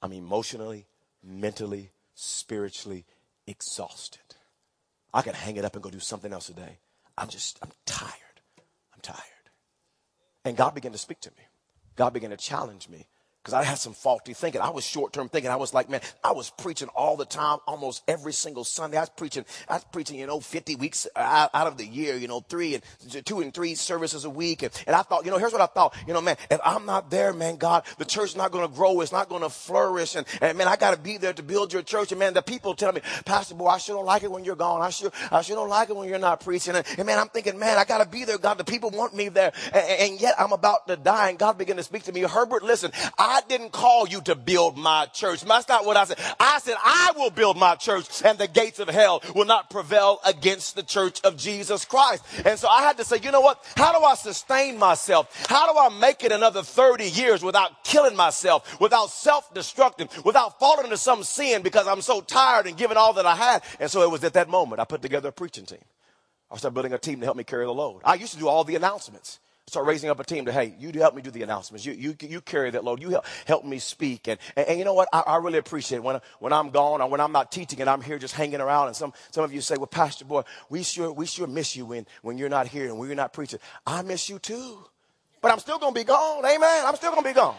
I'm 0.00 0.12
emotionally, 0.12 0.86
mentally, 1.20 1.90
spiritually 2.14 3.06
exhausted. 3.46 4.20
I 5.14 5.22
could 5.22 5.36
hang 5.36 5.56
it 5.56 5.64
up 5.64 5.74
and 5.74 5.82
go 5.82 5.90
do 5.90 6.00
something 6.00 6.32
else 6.32 6.48
today. 6.48 6.78
I'm 7.16 7.28
just, 7.28 7.58
I'm 7.62 7.70
tired. 7.86 8.10
I'm 8.92 9.00
tired. 9.00 9.20
And 10.44 10.56
God 10.56 10.74
began 10.74 10.92
to 10.92 10.98
speak 10.98 11.20
to 11.20 11.30
me. 11.30 11.44
God 11.94 12.12
began 12.12 12.30
to 12.30 12.36
challenge 12.36 12.88
me 12.88 13.06
because 13.44 13.52
I 13.52 13.62
had 13.62 13.76
some 13.76 13.92
faulty 13.92 14.32
thinking. 14.32 14.62
I 14.62 14.70
was 14.70 14.84
short 14.86 15.12
term 15.12 15.28
thinking. 15.28 15.50
I 15.50 15.56
was 15.56 15.74
like, 15.74 15.90
man, 15.90 16.00
I 16.24 16.32
was 16.32 16.48
preaching 16.48 16.88
all 16.96 17.14
the 17.14 17.26
time, 17.26 17.58
almost 17.66 18.02
every 18.08 18.32
single 18.32 18.64
Sunday. 18.64 18.96
I 18.96 19.00
was 19.00 19.10
preaching, 19.10 19.44
I 19.68 19.74
was 19.74 19.84
preaching, 19.84 20.18
you 20.18 20.26
know, 20.26 20.40
50 20.40 20.76
weeks 20.76 21.06
out, 21.14 21.50
of 21.52 21.76
the 21.76 21.84
year, 21.84 22.16
you 22.16 22.26
know, 22.26 22.40
three 22.40 22.74
and 22.74 22.82
two 23.26 23.40
and 23.40 23.52
three 23.52 23.74
services 23.74 24.24
a 24.24 24.30
week. 24.30 24.62
And, 24.62 24.72
and 24.86 24.96
I 24.96 25.02
thought, 25.02 25.26
you 25.26 25.30
know, 25.30 25.36
here's 25.36 25.52
what 25.52 25.60
I 25.60 25.66
thought, 25.66 25.94
you 26.06 26.14
know, 26.14 26.22
man, 26.22 26.36
if 26.50 26.58
I'm 26.64 26.86
not 26.86 27.10
there, 27.10 27.34
man, 27.34 27.56
God, 27.56 27.84
the 27.98 28.06
church's 28.06 28.34
not 28.34 28.50
going 28.50 28.66
to 28.66 28.74
grow. 28.74 29.02
It's 29.02 29.12
not 29.12 29.28
going 29.28 29.42
to 29.42 29.50
flourish. 29.50 30.14
And, 30.14 30.26
and 30.40 30.56
man, 30.56 30.66
I 30.66 30.76
got 30.76 30.94
to 30.94 31.00
be 31.00 31.18
there 31.18 31.34
to 31.34 31.42
build 31.42 31.70
your 31.70 31.82
church. 31.82 32.12
And 32.12 32.18
man, 32.18 32.32
the 32.32 32.42
people 32.42 32.74
tell 32.74 32.92
me, 32.92 33.02
Pastor 33.26 33.54
Boy, 33.54 33.66
I 33.66 33.76
sure 33.76 33.94
don't 33.94 34.06
like 34.06 34.22
it 34.22 34.30
when 34.30 34.44
you're 34.44 34.56
gone. 34.56 34.80
I 34.80 34.88
sure, 34.88 35.12
I 35.30 35.42
sure 35.42 35.56
don't 35.56 35.68
like 35.68 35.90
it 35.90 35.96
when 35.96 36.08
you're 36.08 36.18
not 36.18 36.40
preaching. 36.40 36.76
And, 36.76 36.86
and 36.96 37.06
man, 37.06 37.18
I'm 37.18 37.28
thinking, 37.28 37.58
man, 37.58 37.76
I 37.76 37.84
got 37.84 38.02
to 38.02 38.08
be 38.08 38.24
there. 38.24 38.38
God, 38.38 38.56
the 38.56 38.64
people 38.64 38.88
want 38.88 39.14
me 39.14 39.28
there. 39.28 39.52
And, 39.74 40.12
and 40.12 40.20
yet 40.20 40.34
I'm 40.38 40.52
about 40.52 40.88
to 40.88 40.96
die. 40.96 41.28
And 41.28 41.38
God 41.38 41.58
began 41.58 41.76
to 41.76 41.82
speak 41.82 42.04
to 42.04 42.12
me. 42.12 42.22
Herbert, 42.22 42.62
listen, 42.62 42.90
I 43.18 43.33
didn't 43.46 43.72
call 43.72 44.08
you 44.08 44.14
you 44.14 44.22
to 44.22 44.34
build 44.34 44.78
my 44.78 45.06
church. 45.12 45.42
That's 45.42 45.68
not 45.68 45.84
what 45.84 45.96
I 45.96 46.04
said. 46.04 46.18
I 46.40 46.58
said, 46.60 46.76
I 46.82 47.12
will 47.16 47.30
build 47.30 47.58
my 47.58 47.74
church 47.74 48.22
and 48.24 48.38
the 48.38 48.48
gates 48.48 48.78
of 48.78 48.88
hell 48.88 49.22
will 49.34 49.44
not 49.44 49.68
prevail 49.68 50.20
against 50.24 50.76
the 50.76 50.82
church 50.82 51.20
of 51.22 51.36
Jesus 51.36 51.84
Christ. 51.84 52.24
And 52.46 52.58
so 52.58 52.68
I 52.68 52.82
had 52.82 52.96
to 52.96 53.04
say, 53.04 53.18
you 53.22 53.30
know 53.30 53.40
what? 53.40 53.62
How 53.76 53.92
do 53.98 54.02
I 54.02 54.14
sustain 54.14 54.78
myself? 54.78 55.46
How 55.48 55.70
do 55.70 55.78
I 55.78 56.00
make 56.00 56.24
it 56.24 56.32
another 56.32 56.62
30 56.62 57.04
years 57.04 57.42
without 57.42 57.84
killing 57.84 58.16
myself, 58.16 58.80
without 58.80 59.10
self-destructing, 59.10 60.24
without 60.24 60.58
falling 60.58 60.84
into 60.84 60.96
some 60.96 61.24
sin 61.24 61.62
because 61.62 61.86
I'm 61.86 62.00
so 62.00 62.20
tired 62.20 62.66
and 62.66 62.76
giving 62.76 62.96
all 62.96 63.12
that 63.14 63.26
I 63.26 63.34
had? 63.34 63.62
And 63.80 63.90
so 63.90 64.02
it 64.02 64.10
was 64.10 64.24
at 64.24 64.34
that 64.34 64.48
moment 64.48 64.80
I 64.80 64.84
put 64.84 65.02
together 65.02 65.28
a 65.28 65.32
preaching 65.32 65.66
team. 65.66 65.84
I 66.50 66.56
started 66.56 66.74
building 66.74 66.92
a 66.92 66.98
team 66.98 67.18
to 67.18 67.26
help 67.26 67.36
me 67.36 67.42
carry 67.42 67.66
the 67.66 67.74
load. 67.74 68.00
I 68.04 68.14
used 68.14 68.32
to 68.34 68.38
do 68.38 68.46
all 68.46 68.62
the 68.62 68.76
announcements 68.76 69.40
start 69.66 69.86
raising 69.86 70.10
up 70.10 70.20
a 70.20 70.24
team 70.24 70.44
to, 70.44 70.52
hey, 70.52 70.74
you 70.78 70.92
help 70.92 71.14
me 71.14 71.22
do 71.22 71.30
the 71.30 71.42
announcements. 71.42 71.86
You, 71.86 71.94
you, 71.94 72.16
you 72.20 72.40
carry 72.40 72.70
that 72.70 72.84
load. 72.84 73.00
You 73.00 73.10
help, 73.10 73.24
help 73.46 73.64
me 73.64 73.78
speak. 73.78 74.28
And, 74.28 74.38
and, 74.56 74.68
and 74.68 74.78
you 74.78 74.84
know 74.84 74.94
what? 74.94 75.08
I, 75.12 75.20
I, 75.20 75.36
really 75.38 75.58
appreciate 75.58 75.98
it. 75.98 76.04
When, 76.04 76.20
when 76.38 76.52
I'm 76.52 76.70
gone 76.70 77.00
or 77.00 77.08
when 77.08 77.20
I'm 77.20 77.32
not 77.32 77.50
teaching 77.50 77.80
and 77.80 77.88
I'm 77.88 78.02
here 78.02 78.18
just 78.18 78.34
hanging 78.34 78.60
around 78.60 78.88
and 78.88 78.96
some, 78.96 79.12
some 79.30 79.42
of 79.42 79.52
you 79.52 79.60
say, 79.60 79.76
well, 79.76 79.86
Pastor 79.86 80.24
Boy, 80.24 80.42
we 80.68 80.82
sure, 80.82 81.12
we 81.12 81.26
sure 81.26 81.46
miss 81.46 81.76
you 81.76 81.86
when, 81.86 82.06
when 82.22 82.36
you're 82.38 82.48
not 82.48 82.68
here 82.68 82.86
and 82.86 82.98
when 82.98 83.08
you're 83.08 83.16
not 83.16 83.32
preaching. 83.32 83.58
I 83.86 84.02
miss 84.02 84.28
you 84.28 84.38
too. 84.38 84.84
But 85.40 85.52
I'm 85.52 85.58
still 85.58 85.78
going 85.78 85.94
to 85.94 86.00
be 86.00 86.04
gone. 86.04 86.44
Amen. 86.44 86.86
I'm 86.86 86.96
still 86.96 87.10
going 87.10 87.22
to 87.22 87.28
be 87.28 87.34
gone. 87.34 87.56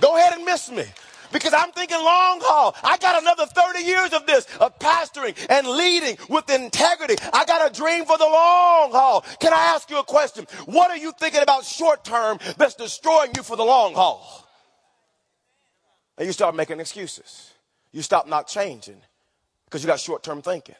Go 0.00 0.16
ahead 0.16 0.34
and 0.34 0.44
miss 0.44 0.70
me 0.70 0.84
because 1.32 1.54
I'm 1.54 1.72
thinking 1.72 1.98
long 1.98 2.40
haul. 2.42 2.74
I 2.82 2.96
got 2.98 3.20
another 3.20 3.46
30 3.46 3.84
years 3.84 4.12
of 4.12 4.26
this, 4.26 4.46
of 4.58 4.78
pastoring 4.78 5.34
and 5.48 5.66
leading 5.66 6.16
with 6.28 6.50
integrity. 6.50 7.16
I 7.32 7.44
got 7.44 7.70
a 7.70 7.74
dream 7.74 8.04
for 8.04 8.18
the 8.18 8.24
long 8.24 8.92
haul. 8.92 9.24
Can 9.40 9.52
I 9.52 9.74
ask 9.74 9.90
you 9.90 9.98
a 9.98 10.04
question? 10.04 10.46
What 10.66 10.90
are 10.90 10.96
you 10.96 11.12
thinking 11.18 11.42
about 11.42 11.64
short 11.64 12.04
term 12.04 12.38
that's 12.56 12.74
destroying 12.74 13.30
you 13.36 13.42
for 13.42 13.56
the 13.56 13.64
long 13.64 13.94
haul? 13.94 14.46
And 16.18 16.26
you 16.26 16.32
start 16.32 16.54
making 16.54 16.80
excuses. 16.80 17.52
You 17.92 18.02
stop 18.02 18.28
not 18.28 18.46
changing 18.46 19.00
because 19.64 19.82
you 19.82 19.86
got 19.86 20.00
short 20.00 20.22
term 20.22 20.42
thinking. 20.42 20.76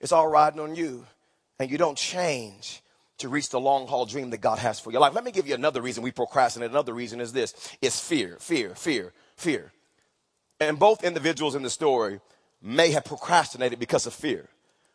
It's 0.00 0.12
all 0.12 0.28
riding 0.28 0.60
on 0.60 0.74
you 0.74 1.06
and 1.58 1.70
you 1.70 1.78
don't 1.78 1.98
change 1.98 2.82
to 3.18 3.28
reach 3.28 3.48
the 3.48 3.60
long 3.60 3.86
haul 3.86 4.06
dream 4.06 4.30
that 4.30 4.40
God 4.40 4.58
has 4.58 4.80
for 4.80 4.90
your 4.90 5.00
life. 5.00 5.14
Let 5.14 5.24
me 5.24 5.30
give 5.30 5.46
you 5.46 5.54
another 5.54 5.80
reason 5.80 6.02
we 6.02 6.10
procrastinate. 6.10 6.70
Another 6.70 6.92
reason 6.92 7.20
is 7.20 7.32
this. 7.32 7.54
It's 7.80 8.00
fear, 8.00 8.36
fear, 8.40 8.74
fear 8.74 9.12
fear. 9.36 9.72
And 10.60 10.78
both 10.78 11.04
individuals 11.04 11.54
in 11.54 11.62
the 11.62 11.70
story 11.70 12.20
may 12.62 12.90
have 12.92 13.04
procrastinated 13.04 13.78
because 13.78 14.06
of 14.06 14.14
fear. 14.14 14.48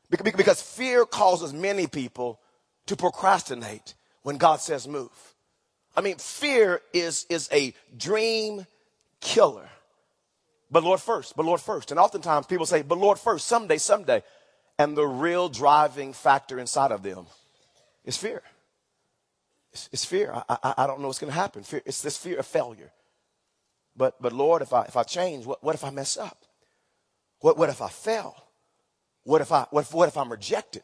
Because 0.10 0.62
fear 0.62 1.06
causes 1.06 1.54
many 1.54 1.86
people 1.86 2.40
to 2.88 2.96
procrastinate 2.96 3.94
when 4.24 4.38
God 4.38 4.60
says 4.60 4.88
move. 4.88 5.36
I 5.96 6.02
mean, 6.02 6.18
fear 6.18 6.82
is, 6.94 7.26
is 7.30 7.50
a 7.52 7.74
dream 7.96 8.66
killer. 9.22 9.70
But 10.72 10.84
Lord 10.84 11.00
first, 11.00 11.36
but 11.36 11.46
Lord 11.46 11.62
first. 11.62 11.92
And 11.92 12.00
oftentimes 12.00 12.48
people 12.48 12.66
say, 12.66 12.82
but 12.82 12.98
Lord 12.98 13.20
first, 13.20 13.48
someday, 13.48 13.78
someday. 13.78 14.24
And 14.78 14.96
the 14.96 15.06
real 15.06 15.50
driving 15.50 16.14
factor 16.14 16.60
inside 16.60 16.92
of 16.92 17.04
them 17.04 17.26
is 18.06 18.18
fear. 18.18 18.42
It's, 19.72 19.90
it's 19.92 20.06
fear. 20.06 20.32
I, 20.34 20.58
I, 20.64 20.74
I, 20.80 20.88
don't 20.88 21.02
know 21.02 21.08
what's 21.08 21.20
going 21.20 21.32
to 21.32 21.40
happen. 21.40 21.64
Fear, 21.64 21.82
it's 21.86 22.02
this 22.02 22.18
fear 22.18 22.40
of 22.40 22.48
failure. 22.48 22.92
But, 23.96 24.22
but 24.22 24.34
Lord, 24.34 24.62
if 24.62 24.74
I, 24.74 24.84
if 24.84 24.96
I 24.96 25.04
change, 25.04 25.46
what, 25.46 25.64
what 25.64 25.76
if 25.76 25.84
I 25.84 25.90
mess 25.90 26.18
up? 26.18 26.38
What, 27.40 27.58
what 27.58 27.70
if 27.70 27.82
I 27.82 27.90
fail? 27.90 28.36
What 29.24 29.42
if 29.42 29.52
I, 29.52 29.66
what 29.72 29.82
if, 29.82 29.94
what 29.94 30.08
if 30.08 30.18
I'm 30.18 30.32
rejected? 30.32 30.84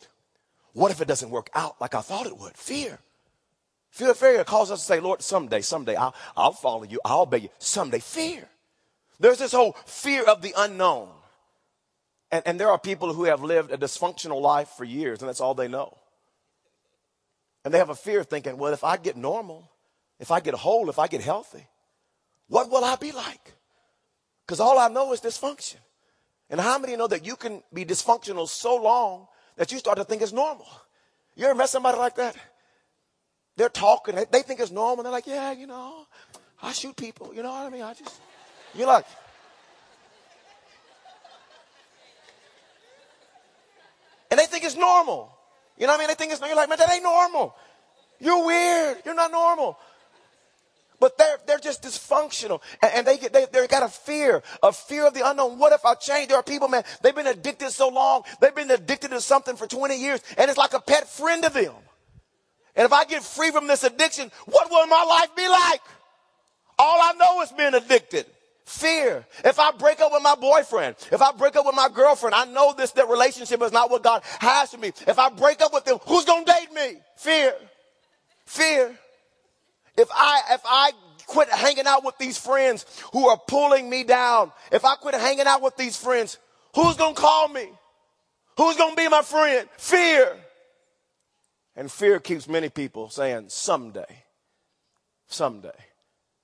What 0.74 0.92
if 0.92 1.02
it 1.02 1.08
doesn't 1.08 1.30
work 1.30 1.50
out 1.54 1.80
like 1.80 1.96
I 1.96 2.02
thought 2.02 2.28
it 2.28 2.38
would? 2.38 2.58
Fear. 2.58 3.00
Fear 3.92 4.12
of 4.12 4.18
failure 4.18 4.44
calls 4.44 4.72
us 4.72 4.82
to 4.82 4.86
say, 4.86 5.00
Lord, 5.00 5.22
someday, 5.22 5.62
someday 5.62 5.96
I'll, 5.96 6.14
I'll 6.36 6.52
follow 6.52 6.84
you. 6.84 7.00
I'll 7.06 7.22
obey 7.22 7.40
you. 7.40 7.50
Someday, 7.60 8.00
fear. 8.00 8.50
There's 9.20 9.40
this 9.40 9.54
whole 9.54 9.72
fear 9.86 10.24
of 10.26 10.42
the 10.42 10.54
unknown. 10.58 11.10
And, 12.32 12.44
and 12.46 12.60
there 12.60 12.70
are 12.70 12.78
people 12.78 13.14
who 13.14 13.24
have 13.24 13.42
lived 13.42 13.72
a 13.72 13.78
dysfunctional 13.78 14.42
life 14.42 14.68
for 14.70 14.84
years, 14.84 15.22
and 15.22 15.30
that's 15.30 15.40
all 15.40 15.54
they 15.54 15.70
know. 15.70 15.98
And 17.64 17.74
they 17.74 17.78
have 17.78 17.90
a 17.90 17.96
fear 17.96 18.24
thinking, 18.24 18.58
well, 18.58 18.74
if 18.74 18.84
I 18.84 18.98
get 18.98 19.16
normal, 19.16 19.72
if 20.20 20.32
I 20.32 20.42
get 20.42 20.54
whole, 20.56 20.90
if 20.90 21.00
I 21.00 21.08
get 21.08 21.22
healthy, 21.22 21.66
what 22.48 22.70
will 22.70 22.84
I 22.84 22.96
be 22.96 23.12
like? 23.12 23.54
Because 24.46 24.60
all 24.60 24.78
I 24.78 24.88
know 24.88 25.14
is 25.14 25.22
dysfunction. 25.22 25.78
And 26.50 26.60
how 26.60 26.78
many 26.78 26.96
know 26.96 27.08
that 27.08 27.26
you 27.26 27.36
can 27.36 27.64
be 27.74 27.86
dysfunctional 27.86 28.48
so 28.48 28.76
long 28.76 29.28
that 29.58 29.72
you 29.72 29.80
start 29.80 29.98
to 29.98 30.04
think 30.04 30.22
it's 30.22 30.32
normal? 30.32 30.68
You 31.36 31.46
ever 31.46 31.56
met 31.56 31.70
somebody 31.70 31.98
like 31.98 32.16
that? 32.16 32.36
They're 33.58 33.70
talking, 33.70 34.16
they 34.16 34.42
think 34.42 34.60
it's 34.60 34.72
normal. 34.72 35.04
They're 35.04 35.12
like, 35.12 35.28
yeah, 35.28 35.52
you 35.54 35.66
know, 35.66 36.06
I 36.62 36.72
shoot 36.74 36.96
people. 36.96 37.34
You 37.34 37.42
know 37.42 37.50
what 37.50 37.66
I 37.66 37.70
mean? 37.70 37.82
I 37.82 37.94
just, 37.94 38.20
you're 38.76 38.88
like, 38.88 39.06
and 44.30 44.40
they 44.40 44.46
think 44.46 44.66
it's 44.66 44.76
normal. 44.76 45.32
You 45.78 45.88
know 45.88 45.94
what 45.94 45.98
I 45.98 46.00
mean? 46.00 46.08
They 46.10 46.16
think 46.16 46.32
it's, 46.32 46.42
normal. 46.42 46.56
you're 46.56 46.62
like, 46.62 46.70
man, 46.70 46.78
that 46.80 46.92
ain't 46.92 47.04
normal. 47.04 47.56
You're 48.20 48.46
weird. 48.46 48.98
You're 49.06 49.16
not 49.16 49.32
normal. 49.32 49.78
But 51.00 51.18
they're, 51.18 51.38
they're 51.46 51.60
just 51.60 51.84
dysfunctional. 51.84 52.62
And, 52.82 52.92
and 52.94 53.08
they 53.08 53.18
get, 53.18 53.34
they, 53.34 53.46
they 53.52 53.68
got 53.68 53.84
a 53.84 53.90
fear, 53.90 54.44
a 54.64 54.72
fear 54.72 55.08
of 55.08 55.14
the 55.14 55.28
unknown. 55.30 55.60
What 55.60 55.74
if 55.74 55.86
I 55.86 55.94
change? 55.96 56.30
There 56.30 56.38
are 56.38 56.44
people, 56.44 56.68
man, 56.68 56.84
they've 57.02 57.16
been 57.16 57.28
addicted 57.28 57.72
so 57.72 57.90
long. 57.90 58.24
They've 58.40 58.56
been 58.56 58.72
addicted 58.72 59.12
to 59.12 59.22
something 59.22 59.56
for 59.56 59.68
20 59.68 59.98
years 59.98 60.22
and 60.38 60.50
it's 60.50 60.58
like 60.58 60.74
a 60.74 60.80
pet 60.80 61.10
friend 61.10 61.44
to 61.44 61.50
them. 61.50 61.74
And 62.76 62.86
if 62.86 62.92
I 62.92 63.06
get 63.06 63.24
free 63.24 63.52
from 63.52 63.68
this 63.68 63.84
addiction, 63.84 64.32
what 64.46 64.70
will 64.70 64.88
my 64.88 65.04
life 65.04 65.36
be 65.36 65.48
like? 65.48 65.82
All 66.78 67.00
I 67.02 67.14
know 67.14 67.42
is 67.42 67.52
being 67.52 67.74
addicted. 67.74 68.26
Fear. 68.66 69.26
If 69.44 69.60
I 69.60 69.72
break 69.72 70.00
up 70.02 70.12
with 70.12 70.24
my 70.24 70.36
boyfriend, 70.36 70.96
if 71.12 71.22
I 71.22 71.32
break 71.32 71.56
up 71.56 71.66
with 71.66 71.76
my 71.76 71.88
girlfriend, 71.94 72.34
I 72.34 72.46
know 72.46 72.74
this, 72.76 72.92
that 72.94 73.08
relationship 73.08 73.62
is 73.62 73.72
not 73.72 73.92
what 73.92 74.02
God 74.02 74.24
has 74.40 74.72
for 74.72 74.80
me. 74.80 74.92
If 75.08 75.20
I 75.20 75.30
break 75.30 75.62
up 75.62 75.72
with 75.72 75.86
them, 75.86 76.00
who's 76.08 76.26
going 76.26 76.46
to 76.46 76.52
date 76.52 76.74
me? 76.74 77.00
Fear. 77.16 77.54
Fear. 78.46 78.98
If 79.98 80.10
I, 80.12 80.42
if 80.52 80.62
I 80.66 80.92
quit 81.28 81.50
hanging 81.50 81.88
out 81.88 82.04
with 82.04 82.18
these 82.18 82.38
friends 82.38 82.86
who 83.14 83.28
are 83.28 83.40
pulling 83.48 83.90
me 83.90 84.04
down, 84.04 84.52
if 84.72 84.86
I 84.86 84.96
quit 84.96 85.16
hanging 85.16 85.48
out 85.48 85.62
with 85.62 85.78
these 85.78 85.98
friends, 85.98 86.38
who's 86.74 86.98
going 86.98 87.16
to 87.16 87.22
call 87.22 87.48
me? 87.48 87.68
Who's 88.58 88.78
going 88.78 88.96
to 88.96 89.02
be 89.02 89.10
my 89.10 89.22
friend? 89.22 89.68
Fear. 89.78 90.38
And 91.76 91.92
fear 91.92 92.20
keeps 92.20 92.48
many 92.48 92.70
people 92.70 93.10
saying, 93.10 93.50
someday, 93.50 94.24
someday. 95.28 95.70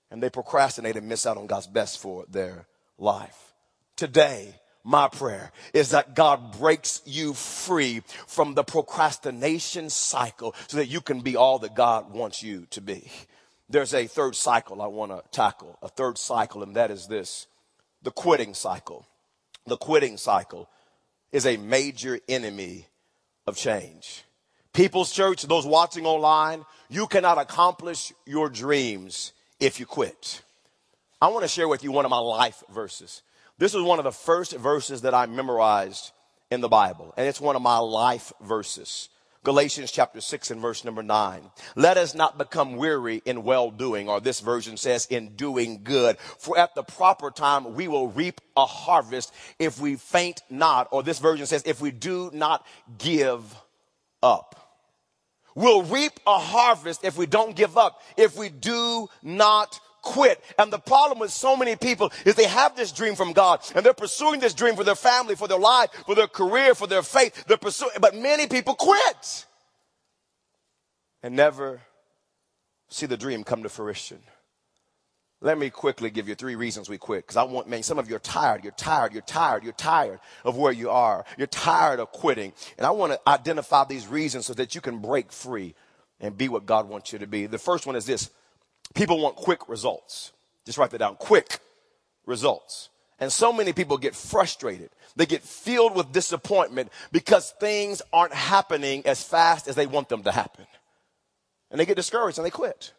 And 0.09 0.21
they 0.21 0.29
procrastinate 0.29 0.97
and 0.97 1.07
miss 1.07 1.25
out 1.25 1.37
on 1.37 1.47
God's 1.47 1.67
best 1.67 1.99
for 1.99 2.25
their 2.29 2.67
life. 2.97 3.53
today, 3.95 4.55
my 4.83 5.07
prayer 5.07 5.51
is 5.75 5.91
that 5.91 6.15
God 6.15 6.57
breaks 6.57 7.03
you 7.05 7.35
free 7.35 8.01
from 8.25 8.55
the 8.55 8.63
procrastination 8.63 9.91
cycle 9.91 10.55
so 10.67 10.77
that 10.77 10.87
you 10.87 11.01
can 11.01 11.21
be 11.21 11.35
all 11.35 11.59
that 11.59 11.75
God 11.75 12.11
wants 12.11 12.41
you 12.41 12.65
to 12.71 12.81
be. 12.81 13.07
There's 13.71 13.93
a 13.93 14.05
third 14.05 14.35
cycle 14.35 14.81
I 14.81 14.87
want 14.87 15.11
to 15.11 15.23
tackle, 15.31 15.77
a 15.81 15.87
third 15.87 16.17
cycle, 16.17 16.61
and 16.61 16.75
that 16.75 16.91
is 16.91 17.07
this 17.07 17.47
the 18.01 18.11
quitting 18.11 18.53
cycle. 18.53 19.05
The 19.65 19.77
quitting 19.77 20.17
cycle 20.17 20.67
is 21.31 21.45
a 21.45 21.55
major 21.55 22.19
enemy 22.27 22.87
of 23.47 23.55
change. 23.55 24.23
People's 24.73 25.11
Church, 25.11 25.43
those 25.43 25.65
watching 25.65 26.05
online, 26.05 26.65
you 26.89 27.07
cannot 27.07 27.37
accomplish 27.37 28.11
your 28.25 28.49
dreams 28.49 29.31
if 29.59 29.79
you 29.79 29.85
quit. 29.85 30.41
I 31.21 31.27
want 31.27 31.43
to 31.43 31.47
share 31.47 31.67
with 31.67 31.83
you 31.83 31.91
one 31.91 32.03
of 32.03 32.11
my 32.11 32.17
life 32.17 32.63
verses. 32.73 33.21
This 33.57 33.73
is 33.73 33.81
one 33.81 33.99
of 33.99 34.05
the 34.05 34.11
first 34.11 34.53
verses 34.57 35.03
that 35.03 35.13
I 35.13 35.27
memorized 35.27 36.11
in 36.49 36.59
the 36.59 36.67
Bible, 36.67 37.13
and 37.15 37.25
it's 37.25 37.39
one 37.39 37.55
of 37.55 37.61
my 37.61 37.77
life 37.77 38.33
verses. 38.41 39.07
Galatians 39.43 39.91
chapter 39.91 40.21
6 40.21 40.51
and 40.51 40.61
verse 40.61 40.85
number 40.85 41.01
9. 41.01 41.49
Let 41.75 41.97
us 41.97 42.13
not 42.13 42.37
become 42.37 42.75
weary 42.75 43.23
in 43.25 43.43
well 43.43 43.71
doing, 43.71 44.07
or 44.07 44.19
this 44.19 44.39
version 44.39 44.77
says, 44.77 45.07
in 45.07 45.35
doing 45.35 45.81
good. 45.83 46.19
For 46.19 46.57
at 46.59 46.75
the 46.75 46.83
proper 46.83 47.31
time 47.31 47.73
we 47.73 47.87
will 47.87 48.09
reap 48.09 48.39
a 48.55 48.67
harvest 48.67 49.33
if 49.57 49.79
we 49.79 49.95
faint 49.95 50.41
not, 50.49 50.89
or 50.91 51.01
this 51.01 51.17
version 51.17 51.47
says, 51.47 51.63
if 51.65 51.81
we 51.81 51.89
do 51.89 52.29
not 52.33 52.65
give 52.99 53.55
up. 54.21 54.57
We'll 55.55 55.83
reap 55.83 56.13
a 56.25 56.37
harvest 56.37 57.03
if 57.03 57.17
we 57.17 57.25
don't 57.25 57.55
give 57.55 57.77
up, 57.77 58.01
if 58.17 58.37
we 58.37 58.49
do 58.49 59.09
not 59.23 59.79
quit. 60.01 60.43
And 60.57 60.71
the 60.71 60.79
problem 60.79 61.19
with 61.19 61.31
so 61.31 61.55
many 61.55 61.75
people 61.75 62.11
is 62.25 62.35
they 62.35 62.47
have 62.47 62.75
this 62.75 62.91
dream 62.91 63.15
from 63.15 63.33
God 63.33 63.61
and 63.75 63.85
they're 63.85 63.93
pursuing 63.93 64.39
this 64.39 64.53
dream 64.53 64.75
for 64.75 64.83
their 64.83 64.95
family, 64.95 65.35
for 65.35 65.47
their 65.47 65.59
life, 65.59 65.89
for 66.05 66.15
their 66.15 66.27
career, 66.27 66.75
for 66.75 66.87
their 66.87 67.03
faith. 67.03 67.45
They're 67.47 67.57
pursuing, 67.57 67.91
but 67.99 68.15
many 68.15 68.47
people 68.47 68.75
quit 68.75 69.45
and 71.23 71.35
never 71.35 71.81
see 72.89 73.05
the 73.05 73.17
dream 73.17 73.43
come 73.43 73.63
to 73.63 73.69
fruition. 73.69 74.19
Let 75.43 75.57
me 75.57 75.71
quickly 75.71 76.11
give 76.11 76.29
you 76.29 76.35
three 76.35 76.55
reasons 76.55 76.87
we 76.87 76.99
quit. 76.99 77.23
Because 77.23 77.37
I 77.37 77.43
want, 77.43 77.67
man, 77.67 77.81
some 77.81 77.97
of 77.97 78.07
you 78.07 78.15
are 78.15 78.19
tired. 78.19 78.63
You're 78.63 78.73
tired. 78.73 79.11
You're 79.11 79.23
tired. 79.23 79.63
You're 79.63 79.73
tired 79.73 80.19
of 80.45 80.55
where 80.55 80.71
you 80.71 80.91
are. 80.91 81.25
You're 81.35 81.47
tired 81.47 81.99
of 81.99 82.11
quitting. 82.11 82.53
And 82.77 82.85
I 82.85 82.91
want 82.91 83.13
to 83.13 83.19
identify 83.27 83.85
these 83.85 84.07
reasons 84.07 84.45
so 84.45 84.53
that 84.53 84.75
you 84.75 84.81
can 84.81 84.99
break 84.99 85.31
free 85.31 85.73
and 86.19 86.37
be 86.37 86.47
what 86.47 86.67
God 86.67 86.87
wants 86.87 87.11
you 87.11 87.17
to 87.17 87.25
be. 87.25 87.47
The 87.47 87.57
first 87.57 87.87
one 87.87 87.95
is 87.95 88.05
this 88.05 88.29
People 88.93 89.19
want 89.19 89.35
quick 89.35 89.67
results. 89.69 90.33
Just 90.65 90.77
write 90.77 90.91
that 90.91 90.99
down. 90.99 91.15
Quick 91.15 91.59
results. 92.25 92.89
And 93.19 93.31
so 93.31 93.53
many 93.53 93.73
people 93.73 93.97
get 93.97 94.15
frustrated. 94.15 94.89
They 95.15 95.25
get 95.25 95.43
filled 95.43 95.95
with 95.95 96.11
disappointment 96.11 96.91
because 97.11 97.51
things 97.59 98.01
aren't 98.11 98.33
happening 98.33 99.03
as 99.05 99.23
fast 99.23 99.67
as 99.67 99.75
they 99.75 99.85
want 99.85 100.09
them 100.09 100.23
to 100.23 100.31
happen. 100.31 100.65
And 101.69 101.79
they 101.79 101.85
get 101.85 101.95
discouraged 101.95 102.37
and 102.37 102.45
they 102.45 102.51
quit. 102.51 102.93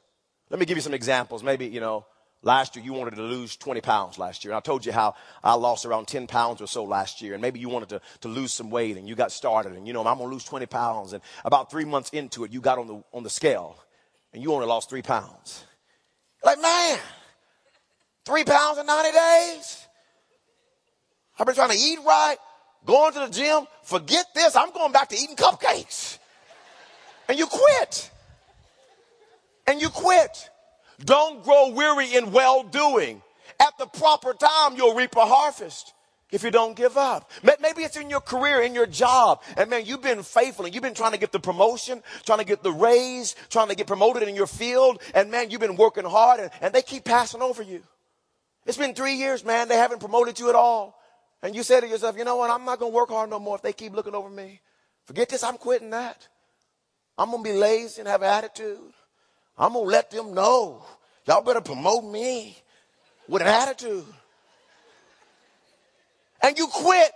Let 0.50 0.60
me 0.60 0.66
give 0.66 0.76
you 0.76 0.82
some 0.82 0.94
examples. 0.94 1.42
Maybe, 1.42 1.66
you 1.66 1.80
know, 1.80 2.06
last 2.42 2.76
year 2.76 2.84
you 2.84 2.92
wanted 2.92 3.16
to 3.16 3.22
lose 3.22 3.56
20 3.56 3.80
pounds 3.80 4.18
last 4.18 4.44
year. 4.44 4.52
And 4.52 4.58
I 4.58 4.60
told 4.60 4.86
you 4.86 4.92
how 4.92 5.14
I 5.42 5.54
lost 5.54 5.86
around 5.86 6.06
10 6.06 6.26
pounds 6.26 6.60
or 6.60 6.66
so 6.66 6.84
last 6.84 7.20
year. 7.20 7.32
And 7.32 7.42
maybe 7.42 7.58
you 7.58 7.68
wanted 7.68 7.88
to, 7.90 8.00
to 8.20 8.28
lose 8.28 8.52
some 8.52 8.70
weight 8.70 8.96
and 8.96 9.08
you 9.08 9.14
got 9.14 9.32
started 9.32 9.72
and, 9.72 9.86
you 9.86 9.92
know, 9.92 10.00
I'm 10.00 10.18
going 10.18 10.28
to 10.28 10.34
lose 10.34 10.44
20 10.44 10.66
pounds. 10.66 11.12
And 11.14 11.22
about 11.44 11.70
three 11.70 11.84
months 11.84 12.10
into 12.10 12.44
it, 12.44 12.52
you 12.52 12.60
got 12.60 12.78
on 12.78 12.86
the, 12.86 13.02
on 13.12 13.22
the 13.22 13.30
scale 13.30 13.76
and 14.32 14.42
you 14.42 14.52
only 14.52 14.66
lost 14.66 14.88
three 14.88 15.02
pounds. 15.02 15.64
Like, 16.44 16.60
man, 16.60 16.98
three 18.24 18.44
pounds 18.44 18.78
in 18.78 18.86
90 18.86 19.12
days? 19.12 19.86
I've 21.38 21.46
been 21.46 21.54
trying 21.54 21.70
to 21.70 21.78
eat 21.78 21.98
right, 22.04 22.36
going 22.84 23.12
to 23.14 23.20
the 23.20 23.28
gym. 23.28 23.66
Forget 23.82 24.26
this. 24.34 24.54
I'm 24.56 24.72
going 24.72 24.92
back 24.92 25.08
to 25.10 25.16
eating 25.16 25.36
cupcakes. 25.36 26.18
And 27.28 27.38
you 27.38 27.46
quit. 27.46 28.10
And 29.66 29.80
you 29.80 29.88
quit. 29.88 30.50
Don't 31.04 31.42
grow 31.42 31.70
weary 31.70 32.14
in 32.14 32.32
well 32.32 32.62
doing. 32.62 33.22
At 33.60 33.78
the 33.78 33.86
proper 33.86 34.34
time, 34.34 34.76
you'll 34.76 34.94
reap 34.94 35.16
a 35.16 35.24
harvest 35.24 35.94
if 36.32 36.42
you 36.42 36.50
don't 36.50 36.74
give 36.74 36.96
up. 36.96 37.30
Maybe 37.42 37.82
it's 37.82 37.96
in 37.96 38.10
your 38.10 38.20
career, 38.20 38.62
in 38.62 38.74
your 38.74 38.86
job. 38.86 39.42
And 39.56 39.70
man, 39.70 39.84
you've 39.84 40.02
been 40.02 40.22
faithful 40.22 40.64
and 40.64 40.74
you've 40.74 40.82
been 40.82 40.94
trying 40.94 41.12
to 41.12 41.18
get 41.18 41.30
the 41.30 41.38
promotion, 41.38 42.02
trying 42.24 42.38
to 42.38 42.44
get 42.44 42.62
the 42.62 42.72
raise, 42.72 43.36
trying 43.50 43.68
to 43.68 43.76
get 43.76 43.86
promoted 43.86 44.24
in 44.24 44.34
your 44.34 44.46
field. 44.46 45.00
And 45.14 45.30
man, 45.30 45.50
you've 45.50 45.60
been 45.60 45.76
working 45.76 46.04
hard 46.04 46.40
and, 46.40 46.50
and 46.60 46.74
they 46.74 46.82
keep 46.82 47.04
passing 47.04 47.42
over 47.42 47.62
you. 47.62 47.82
It's 48.64 48.78
been 48.78 48.94
three 48.94 49.14
years, 49.14 49.44
man. 49.44 49.68
They 49.68 49.76
haven't 49.76 50.00
promoted 50.00 50.40
you 50.40 50.48
at 50.48 50.54
all. 50.54 50.98
And 51.42 51.54
you 51.54 51.62
say 51.62 51.80
to 51.80 51.86
yourself, 51.86 52.16
you 52.16 52.24
know 52.24 52.36
what? 52.36 52.50
I'm 52.50 52.64
not 52.64 52.78
going 52.78 52.92
to 52.92 52.96
work 52.96 53.10
hard 53.10 53.28
no 53.28 53.38
more 53.38 53.56
if 53.56 53.62
they 53.62 53.72
keep 53.72 53.92
looking 53.92 54.14
over 54.14 54.30
me. 54.30 54.60
Forget 55.04 55.28
this. 55.28 55.44
I'm 55.44 55.58
quitting 55.58 55.90
that. 55.90 56.28
I'm 57.18 57.30
going 57.30 57.44
to 57.44 57.50
be 57.50 57.56
lazy 57.56 58.00
and 58.00 58.08
have 58.08 58.22
an 58.22 58.28
attitude. 58.28 58.78
I'm 59.58 59.74
going 59.74 59.84
to 59.84 59.90
let 59.90 60.10
them 60.10 60.32
know. 60.32 60.84
Y'all 61.26 61.42
better 61.42 61.60
promote 61.60 62.04
me 62.04 62.56
with 63.28 63.42
an 63.42 63.48
attitude 63.48 64.06
and 66.42 66.58
you 66.58 66.66
quit. 66.66 67.12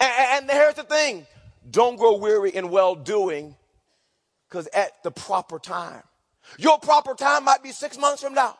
And, 0.00 0.12
and 0.50 0.50
here's 0.50 0.74
the 0.74 0.84
thing 0.84 1.26
don't 1.70 1.96
grow 1.96 2.16
weary 2.18 2.50
in 2.50 2.70
well 2.70 2.94
doing 2.94 3.56
because 4.48 4.68
at 4.68 5.02
the 5.02 5.10
proper 5.10 5.58
time, 5.58 6.02
your 6.58 6.78
proper 6.78 7.14
time 7.14 7.44
might 7.44 7.62
be 7.62 7.72
six 7.72 7.98
months 7.98 8.22
from 8.22 8.34
now. 8.34 8.56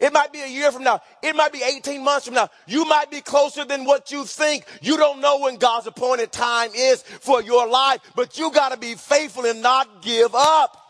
It 0.00 0.12
might 0.12 0.32
be 0.32 0.40
a 0.40 0.48
year 0.48 0.72
from 0.72 0.82
now. 0.82 1.00
It 1.22 1.36
might 1.36 1.52
be 1.52 1.62
18 1.62 2.02
months 2.02 2.26
from 2.26 2.34
now. 2.34 2.48
You 2.66 2.84
might 2.84 3.10
be 3.10 3.20
closer 3.20 3.64
than 3.64 3.84
what 3.84 4.10
you 4.10 4.24
think. 4.24 4.64
You 4.82 4.96
don't 4.96 5.20
know 5.20 5.40
when 5.40 5.56
God's 5.56 5.86
appointed 5.86 6.32
time 6.32 6.70
is 6.74 7.02
for 7.02 7.40
your 7.40 7.68
life, 7.68 8.00
but 8.16 8.36
you 8.36 8.50
got 8.50 8.72
to 8.72 8.76
be 8.76 8.96
faithful 8.96 9.44
and 9.46 9.62
not 9.62 10.02
give 10.02 10.34
up. 10.34 10.80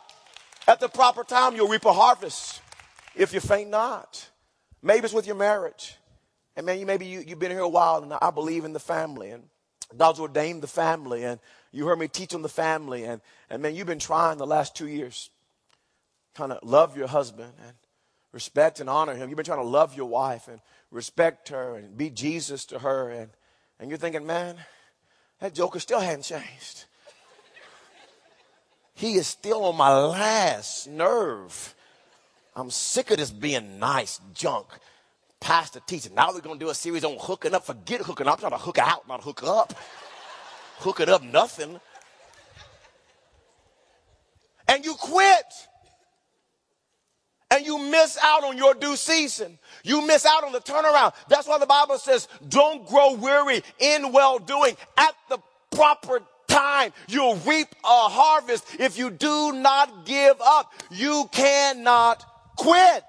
At 0.66 0.80
the 0.80 0.88
proper 0.88 1.22
time, 1.22 1.54
you'll 1.54 1.68
reap 1.68 1.84
a 1.84 1.92
harvest 1.92 2.62
if 3.14 3.34
you 3.34 3.40
faint 3.40 3.68
not. 3.68 4.28
Maybe 4.82 5.04
it's 5.04 5.14
with 5.14 5.26
your 5.26 5.36
marriage. 5.36 5.96
And 6.56 6.66
man, 6.66 6.78
you 6.78 6.86
maybe 6.86 7.06
you, 7.06 7.20
you've 7.26 7.38
been 7.38 7.50
here 7.50 7.60
a 7.60 7.68
while 7.68 8.02
and 8.02 8.12
I 8.12 8.30
believe 8.30 8.64
in 8.64 8.72
the 8.72 8.80
family 8.80 9.30
and 9.30 9.44
God's 9.96 10.20
ordained 10.20 10.62
the 10.62 10.68
family 10.68 11.24
and 11.24 11.40
you 11.72 11.86
heard 11.86 11.98
me 11.98 12.08
teach 12.08 12.34
on 12.34 12.42
the 12.42 12.48
family 12.48 13.04
and, 13.04 13.20
and 13.50 13.60
man, 13.62 13.74
you've 13.74 13.86
been 13.86 13.98
trying 13.98 14.38
the 14.38 14.46
last 14.46 14.76
two 14.76 14.86
years 14.86 15.30
kind 16.34 16.52
of 16.52 16.62
love 16.62 16.96
your 16.96 17.06
husband 17.06 17.52
and 17.64 17.74
respect 18.32 18.80
and 18.80 18.88
honor 18.88 19.14
him. 19.14 19.28
You've 19.28 19.36
been 19.36 19.44
trying 19.44 19.62
to 19.62 19.68
love 19.68 19.96
your 19.96 20.06
wife 20.06 20.48
and 20.48 20.60
respect 20.90 21.48
her 21.48 21.76
and 21.76 21.96
be 21.96 22.10
Jesus 22.10 22.64
to 22.66 22.78
her 22.78 23.10
and, 23.10 23.30
and 23.80 23.90
you're 23.90 23.98
thinking, 23.98 24.26
man, 24.26 24.56
that 25.40 25.54
joker 25.54 25.80
still 25.80 26.00
hadn't 26.00 26.22
changed. 26.22 26.84
He 28.94 29.14
is 29.14 29.26
still 29.26 29.64
on 29.64 29.76
my 29.76 29.92
last 29.92 30.88
nerve. 30.88 31.74
I'm 32.54 32.70
sick 32.70 33.10
of 33.10 33.16
this 33.16 33.32
being 33.32 33.80
nice 33.80 34.20
junk 34.32 34.68
pastor 35.44 35.78
teaching. 35.86 36.14
Now 36.14 36.32
we're 36.32 36.40
going 36.40 36.58
to 36.58 36.64
do 36.64 36.70
a 36.70 36.74
series 36.74 37.04
on 37.04 37.16
hooking 37.20 37.54
up. 37.54 37.66
Forget 37.66 38.00
hooking 38.00 38.26
up. 38.26 38.34
I'm 38.34 38.40
trying 38.40 38.52
to 38.52 38.58
hook 38.58 38.78
out, 38.78 39.06
not 39.06 39.22
hook 39.22 39.42
up. 39.44 39.74
hook 40.78 41.00
it 41.00 41.08
up, 41.10 41.22
nothing. 41.22 41.78
And 44.66 44.84
you 44.84 44.94
quit. 44.94 45.44
And 47.50 47.64
you 47.64 47.78
miss 47.78 48.18
out 48.22 48.42
on 48.42 48.56
your 48.56 48.74
due 48.74 48.96
season. 48.96 49.58
You 49.84 50.04
miss 50.06 50.24
out 50.24 50.44
on 50.44 50.52
the 50.52 50.60
turnaround. 50.60 51.12
That's 51.28 51.46
why 51.46 51.58
the 51.58 51.66
Bible 51.66 51.98
says, 51.98 52.26
don't 52.48 52.86
grow 52.88 53.12
weary 53.12 53.62
in 53.78 54.12
well 54.12 54.38
doing. 54.38 54.76
At 54.96 55.14
the 55.28 55.38
proper 55.70 56.20
time, 56.48 56.92
you'll 57.06 57.36
reap 57.36 57.68
a 57.84 58.08
harvest. 58.08 58.64
If 58.80 58.98
you 58.98 59.10
do 59.10 59.52
not 59.52 60.06
give 60.06 60.36
up, 60.40 60.72
you 60.90 61.28
cannot 61.30 62.24
quit. 62.56 63.04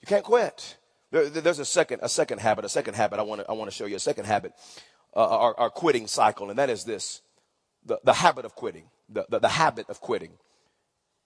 You 0.00 0.06
can't 0.06 0.24
quit. 0.24 0.77
There, 1.10 1.28
there's 1.28 1.58
a 1.58 1.64
second, 1.64 2.00
a 2.02 2.08
second 2.08 2.40
habit, 2.40 2.64
a 2.64 2.68
second 2.68 2.94
habit 2.94 3.18
I 3.18 3.22
want 3.22 3.40
to, 3.40 3.48
I 3.48 3.54
want 3.54 3.70
to 3.70 3.76
show 3.76 3.86
you, 3.86 3.96
a 3.96 4.00
second 4.00 4.26
habit, 4.26 4.52
uh, 5.16 5.26
our, 5.26 5.58
our 5.58 5.70
quitting 5.70 6.06
cycle, 6.06 6.50
and 6.50 6.58
that 6.58 6.68
is 6.68 6.84
this, 6.84 7.22
the, 7.84 7.98
the 8.04 8.12
habit 8.12 8.44
of 8.44 8.54
quitting, 8.54 8.84
the, 9.08 9.26
the, 9.28 9.38
the 9.38 9.48
habit 9.48 9.88
of 9.88 10.00
quitting. 10.00 10.32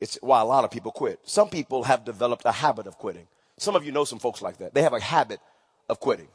It's 0.00 0.18
why 0.20 0.40
a 0.40 0.44
lot 0.44 0.64
of 0.64 0.70
people 0.70 0.92
quit. 0.92 1.20
Some 1.24 1.48
people 1.48 1.84
have 1.84 2.04
developed 2.04 2.44
a 2.44 2.52
habit 2.52 2.86
of 2.86 2.98
quitting. 2.98 3.26
Some 3.58 3.76
of 3.76 3.84
you 3.84 3.92
know 3.92 4.04
some 4.04 4.18
folks 4.18 4.42
like 4.42 4.58
that. 4.58 4.74
They 4.74 4.82
have 4.82 4.92
a 4.92 5.00
habit 5.00 5.40
of 5.88 6.00
quitting. 6.00 6.28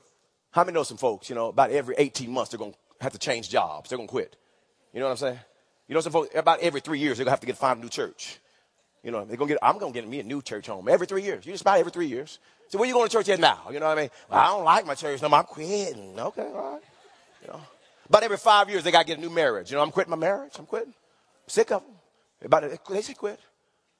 How 0.52 0.64
many 0.64 0.74
know 0.74 0.84
some 0.84 0.98
folks, 0.98 1.30
you 1.30 1.36
know, 1.36 1.48
about 1.48 1.72
every 1.72 1.96
18 1.98 2.32
months 2.32 2.52
they're 2.52 2.60
going 2.60 2.74
to 2.74 2.78
have 3.02 3.14
to 3.14 3.20
change 3.20 3.50
jobs. 3.50 3.90
They're 3.90 3.98
going 3.98 4.08
to 4.08 4.12
quit. 4.12 4.36
You 4.94 5.00
know 5.00 5.06
what 5.06 5.12
I'm 5.12 5.18
saying? 5.18 5.40
You 5.88 5.96
know 5.96 6.02
some 6.02 6.12
folks, 6.12 6.36
about 6.36 6.60
every 6.60 6.82
three 6.82 7.00
years 7.00 7.18
they're 7.18 7.26
going 7.26 7.32
to 7.32 7.32
have 7.32 7.40
to 7.42 7.48
get 7.48 7.58
find 7.58 7.80
a 7.80 7.82
new 7.82 7.90
church. 7.90 8.40
You 9.04 9.12
know, 9.12 9.24
they're 9.24 9.38
going 9.38 9.48
to 9.48 9.54
get, 9.54 9.60
I'm 9.62 9.78
going 9.78 9.94
to 9.94 10.00
get 10.00 10.10
me 10.10 10.20
a 10.20 10.24
new 10.24 10.42
church 10.42 10.68
home 10.68 10.90
every 10.90 11.08
three 11.08 11.24
years. 11.24 11.46
You 11.46 11.54
just 11.54 11.62
about 11.62 11.80
every 11.80 11.92
three 11.92 12.08
years. 12.08 12.40
So 12.70 12.78
where 12.78 12.88
you 12.88 12.94
going 12.94 13.08
to 13.08 13.12
church 13.12 13.30
at 13.30 13.40
now? 13.40 13.62
You 13.72 13.80
know 13.80 13.88
what 13.88 13.98
I 13.98 14.02
mean? 14.02 14.10
Well, 14.30 14.40
I 14.40 14.48
don't 14.48 14.66
like 14.66 14.86
my 14.86 14.96
church 14.96 15.22
no 15.22 15.30
more. 15.30 15.40
I'm 15.40 15.46
quitting. 15.46 16.20
Okay, 16.20 16.42
all 16.42 16.74
right. 16.74 16.82
You 17.42 17.48
know, 17.50 17.62
about 18.10 18.24
every 18.24 18.38
five 18.38 18.70
years 18.70 18.84
they 18.84 18.92
got 18.92 19.02
to 19.02 19.08
get 19.08 19.18
a 19.18 19.22
new 19.22 19.30
marriage. 19.30 19.72
You 19.72 19.78
know, 19.78 19.84
I'm 19.84 19.92
quitting 19.92 20.12
my 20.12 20.18
marriage. 20.18 20.54
I'm 20.60 20.66
quitting. 20.66 20.90
I'm 20.90 21.50
sick 21.50 21.72
of 21.72 21.82
them. 21.82 21.92
About 22.44 22.64
they 22.90 23.02
say 23.02 23.14
quit. 23.14 23.40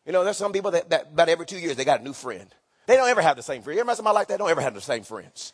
You 0.06 0.12
know, 0.12 0.24
there's 0.24 0.38
some 0.38 0.54
people 0.54 0.72
that, 0.72 0.90
that 0.90 1.10
about 1.14 1.30
every 1.30 1.46
two 1.46 1.60
years 1.60 1.76
they 1.76 1.86
got 1.86 2.02
a 2.02 2.04
new 2.04 2.14
friend. 2.14 2.48
They 2.86 2.96
don't 2.96 3.10
ever 3.10 3.22
have 3.22 3.36
the 3.36 3.44
same 3.44 3.62
friend. 3.62 3.76
You 3.76 3.82
ever 3.82 3.88
met 3.88 3.98
somebody 3.98 4.16
like 4.16 4.28
that? 4.28 4.40
Don't 4.40 4.50
ever 4.50 4.62
have 4.62 4.74
the 4.74 4.82
same 4.82 5.04
friends. 5.04 5.54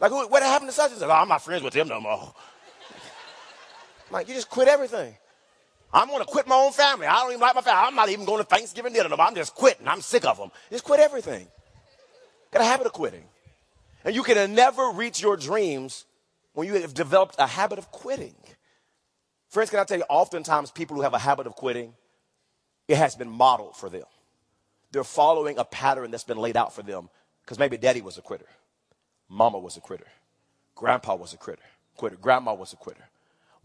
Like, 0.00 0.10
what 0.10 0.42
happened 0.42 0.70
to 0.70 0.74
such 0.74 0.90
and 0.90 0.98
such? 0.98 1.08
Oh, 1.08 1.12
I'm 1.12 1.28
not 1.28 1.42
friends 1.42 1.62
with 1.62 1.72
them 1.72 1.86
no 1.86 2.00
more. 2.00 2.34
like, 4.10 4.28
you 4.28 4.34
just 4.34 4.50
quit 4.50 4.66
everything. 4.66 5.14
I'm 5.92 6.08
going 6.08 6.18
to 6.18 6.26
quit 6.26 6.48
my 6.48 6.56
own 6.56 6.72
family. 6.72 7.06
I 7.06 7.14
don't 7.20 7.30
even 7.30 7.40
like 7.40 7.54
my 7.54 7.60
family. 7.60 7.86
I'm 7.86 7.94
not 7.94 8.08
even 8.08 8.24
going 8.24 8.38
to 8.38 8.44
Thanksgiving 8.44 8.92
dinner 8.92 9.08
no 9.08 9.16
more. 9.16 9.26
I'm 9.26 9.34
just 9.36 9.54
quitting. 9.54 9.86
I'm 9.86 10.00
sick 10.00 10.24
of 10.24 10.36
them. 10.36 10.50
Just 10.70 10.82
quit 10.82 10.98
everything. 10.98 11.46
Got 12.54 12.62
a 12.62 12.66
habit 12.66 12.86
of 12.86 12.92
quitting. 12.92 13.24
And 14.04 14.14
you 14.14 14.22
can 14.22 14.54
never 14.54 14.90
reach 14.90 15.20
your 15.20 15.36
dreams 15.36 16.06
when 16.52 16.68
you 16.68 16.74
have 16.74 16.94
developed 16.94 17.34
a 17.38 17.48
habit 17.48 17.80
of 17.80 17.90
quitting. 17.90 18.36
Friends, 19.48 19.70
can 19.70 19.80
I 19.80 19.84
tell 19.84 19.98
you, 19.98 20.04
oftentimes 20.08 20.70
people 20.70 20.94
who 20.94 21.02
have 21.02 21.14
a 21.14 21.18
habit 21.18 21.48
of 21.48 21.56
quitting, 21.56 21.94
it 22.86 22.96
has 22.96 23.16
been 23.16 23.28
modeled 23.28 23.74
for 23.76 23.90
them. 23.90 24.04
They're 24.92 25.02
following 25.02 25.58
a 25.58 25.64
pattern 25.64 26.12
that's 26.12 26.22
been 26.22 26.38
laid 26.38 26.56
out 26.56 26.72
for 26.72 26.84
them 26.84 27.08
because 27.42 27.58
maybe 27.58 27.76
daddy 27.76 28.00
was 28.00 28.18
a 28.18 28.22
quitter, 28.22 28.46
mama 29.28 29.58
was 29.58 29.76
a 29.76 29.80
quitter, 29.80 30.06
grandpa 30.76 31.16
was 31.16 31.34
a 31.34 31.36
quitter, 31.36 31.62
quitter, 31.96 32.16
grandma 32.16 32.54
was 32.54 32.72
a 32.72 32.76
quitter. 32.76 33.08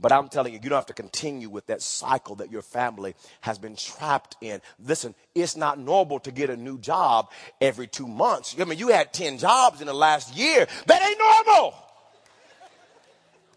But 0.02 0.12
I'm 0.12 0.30
telling 0.30 0.54
you, 0.54 0.60
you 0.64 0.70
don't 0.70 0.78
have 0.78 0.86
to 0.88 0.94
continue 0.94 1.50
with 1.50 1.68
that 1.68 1.82
cycle 1.82 2.36
that 2.36 2.52
your 2.52 2.62
family 2.62 3.16
has 3.42 3.58
been 3.58 3.76
trapped 3.76 4.38
in. 4.40 4.62
Listen, 4.80 5.14
it's 5.36 5.58
not 5.58 5.78
normal 5.78 6.20
to 6.22 6.32
get 6.32 6.50
a 6.50 6.56
new 6.56 6.80
job 6.80 7.30
every 7.60 7.88
two 7.88 8.08
months. 8.08 8.56
I 8.60 8.64
mean, 8.64 8.80
you 8.80 8.90
had 8.90 9.12
10 9.12 9.40
jobs 9.40 9.82
in 9.82 9.88
the 9.88 9.94
last 9.94 10.36
year. 10.36 10.68
That 10.86 11.02
ain't 11.02 11.20
normal. 11.20 11.74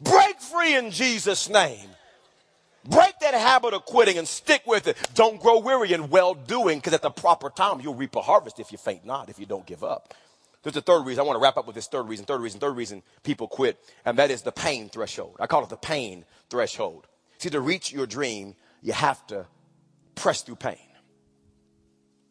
Break 0.00 0.40
free 0.40 0.74
in 0.74 0.90
Jesus' 0.90 1.48
name. 1.48 1.88
Break 2.84 3.20
that 3.20 3.34
habit 3.34 3.74
of 3.74 3.84
quitting 3.84 4.18
and 4.18 4.26
stick 4.26 4.62
with 4.66 4.88
it. 4.88 4.96
Don't 5.14 5.40
grow 5.40 5.60
weary 5.60 5.92
in 5.92 6.10
well 6.10 6.34
doing 6.34 6.78
because 6.78 6.94
at 6.94 7.02
the 7.02 7.10
proper 7.10 7.50
time 7.50 7.80
you'll 7.80 7.94
reap 7.94 8.16
a 8.16 8.20
harvest 8.20 8.58
if 8.58 8.72
you 8.72 8.78
faint 8.78 9.06
not, 9.06 9.28
if 9.28 9.38
you 9.38 9.46
don't 9.46 9.64
give 9.64 9.84
up. 9.84 10.14
There's 10.62 10.76
a 10.76 10.80
third 10.80 11.04
reason. 11.04 11.20
I 11.20 11.26
want 11.26 11.36
to 11.36 11.42
wrap 11.42 11.56
up 11.56 11.66
with 11.66 11.74
this 11.74 11.88
third 11.88 12.08
reason, 12.08 12.24
third 12.24 12.40
reason, 12.40 12.60
third 12.60 12.76
reason 12.76 13.02
people 13.22 13.48
quit, 13.48 13.78
and 14.04 14.18
that 14.18 14.30
is 14.30 14.42
the 14.42 14.52
pain 14.52 14.88
threshold. 14.88 15.36
I 15.40 15.46
call 15.46 15.64
it 15.64 15.70
the 15.70 15.76
pain 15.76 16.24
threshold. 16.50 17.06
See, 17.38 17.50
to 17.50 17.60
reach 17.60 17.92
your 17.92 18.06
dream, 18.06 18.54
you 18.80 18.92
have 18.92 19.26
to 19.28 19.46
press 20.14 20.42
through 20.42 20.56
pain. 20.56 20.78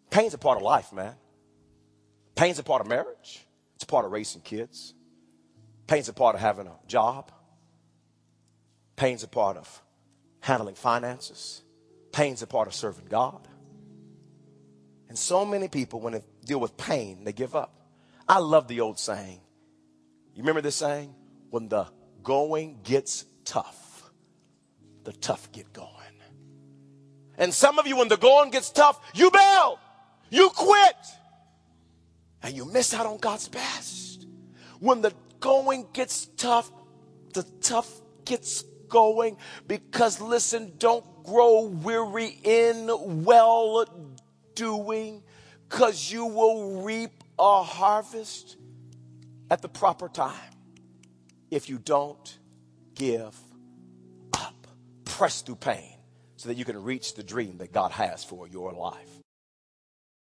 Pain's 0.10 0.34
a 0.34 0.38
part 0.38 0.58
of 0.58 0.64
life, 0.64 0.94
man. 0.94 1.16
Pain's 2.36 2.60
a 2.60 2.64
part 2.64 2.82
of 2.82 2.88
marriage. 2.88 3.46
It's 3.76 3.84
a 3.84 3.88
part 3.88 4.06
of 4.06 4.12
raising 4.12 4.42
kids. 4.42 4.94
Pain's 5.88 6.08
a 6.08 6.14
part 6.14 6.36
of 6.36 6.42
having 6.42 6.68
a 6.68 6.76
job. 6.88 7.32
Pain's 8.96 9.24
a 9.24 9.28
part 9.28 9.58
of 9.58 9.82
handling 10.40 10.76
finances. 10.76 11.62
Pain's 12.14 12.42
a 12.42 12.48
part 12.48 12.68
of 12.68 12.74
serving 12.74 13.06
God. 13.10 13.48
And 15.10 15.18
so 15.18 15.46
many 15.46 15.68
people, 15.68 16.00
when 16.00 16.14
they 16.14 16.24
deal 16.46 16.60
with 16.60 16.78
pain, 16.78 17.26
they 17.26 17.34
give 17.34 17.56
up. 17.56 17.81
I 18.32 18.38
love 18.38 18.70
the 18.70 18.80
old 18.80 18.98
saying. 18.98 19.42
You 20.34 20.42
remember 20.42 20.62
this 20.62 20.78
saying? 20.78 21.14
When 21.50 21.68
the 21.68 21.88
going 22.24 22.80
gets 22.82 23.26
tough, 23.44 24.10
the 25.04 25.12
tough 25.12 25.52
get 25.52 25.74
going. 25.74 25.90
And 27.38 27.54
some 27.54 27.78
of 27.78 27.88
you, 27.88 27.98
when 27.98 28.08
the 28.08 28.16
going 28.16 28.50
gets 28.50 28.70
tough, 28.70 29.02
you 29.14 29.32
bail, 29.32 29.80
you 30.30 30.50
quit, 30.56 30.96
and 32.42 32.56
you 32.56 32.64
miss 32.64 32.94
out 32.94 33.06
on 33.06 33.18
God's 33.18 33.50
best. 33.50 34.26
When 34.80 35.02
the 35.02 35.12
going 35.42 35.88
gets 35.92 36.28
tough, 36.38 36.72
the 37.34 37.44
tough 37.60 37.90
gets 38.24 38.62
going 38.88 39.36
because 39.68 40.22
listen, 40.22 40.72
don't 40.78 41.04
grow 41.26 41.64
weary 41.64 42.40
in 42.46 43.26
well 43.26 43.86
doing 44.56 45.22
because 45.68 46.10
you 46.10 46.26
will 46.28 46.82
reap 46.84 47.21
a 47.42 47.64
harvest 47.64 48.56
at 49.50 49.64
the 49.64 49.68
proper 49.68 50.08
time 50.08 50.54
if 51.50 51.70
you 51.70 51.80
don't 51.80 52.38
give 52.94 53.36
up. 54.34 54.68
Press 55.06 55.42
through 55.42 55.56
pain 55.56 55.98
so 56.38 56.50
that 56.50 56.56
you 56.56 56.66
can 56.66 56.82
reach 56.82 57.16
the 57.16 57.24
dream 57.24 57.58
that 57.58 57.74
God 57.74 57.92
has 57.92 58.24
for 58.24 58.48
your 58.48 58.72
life. 58.72 59.21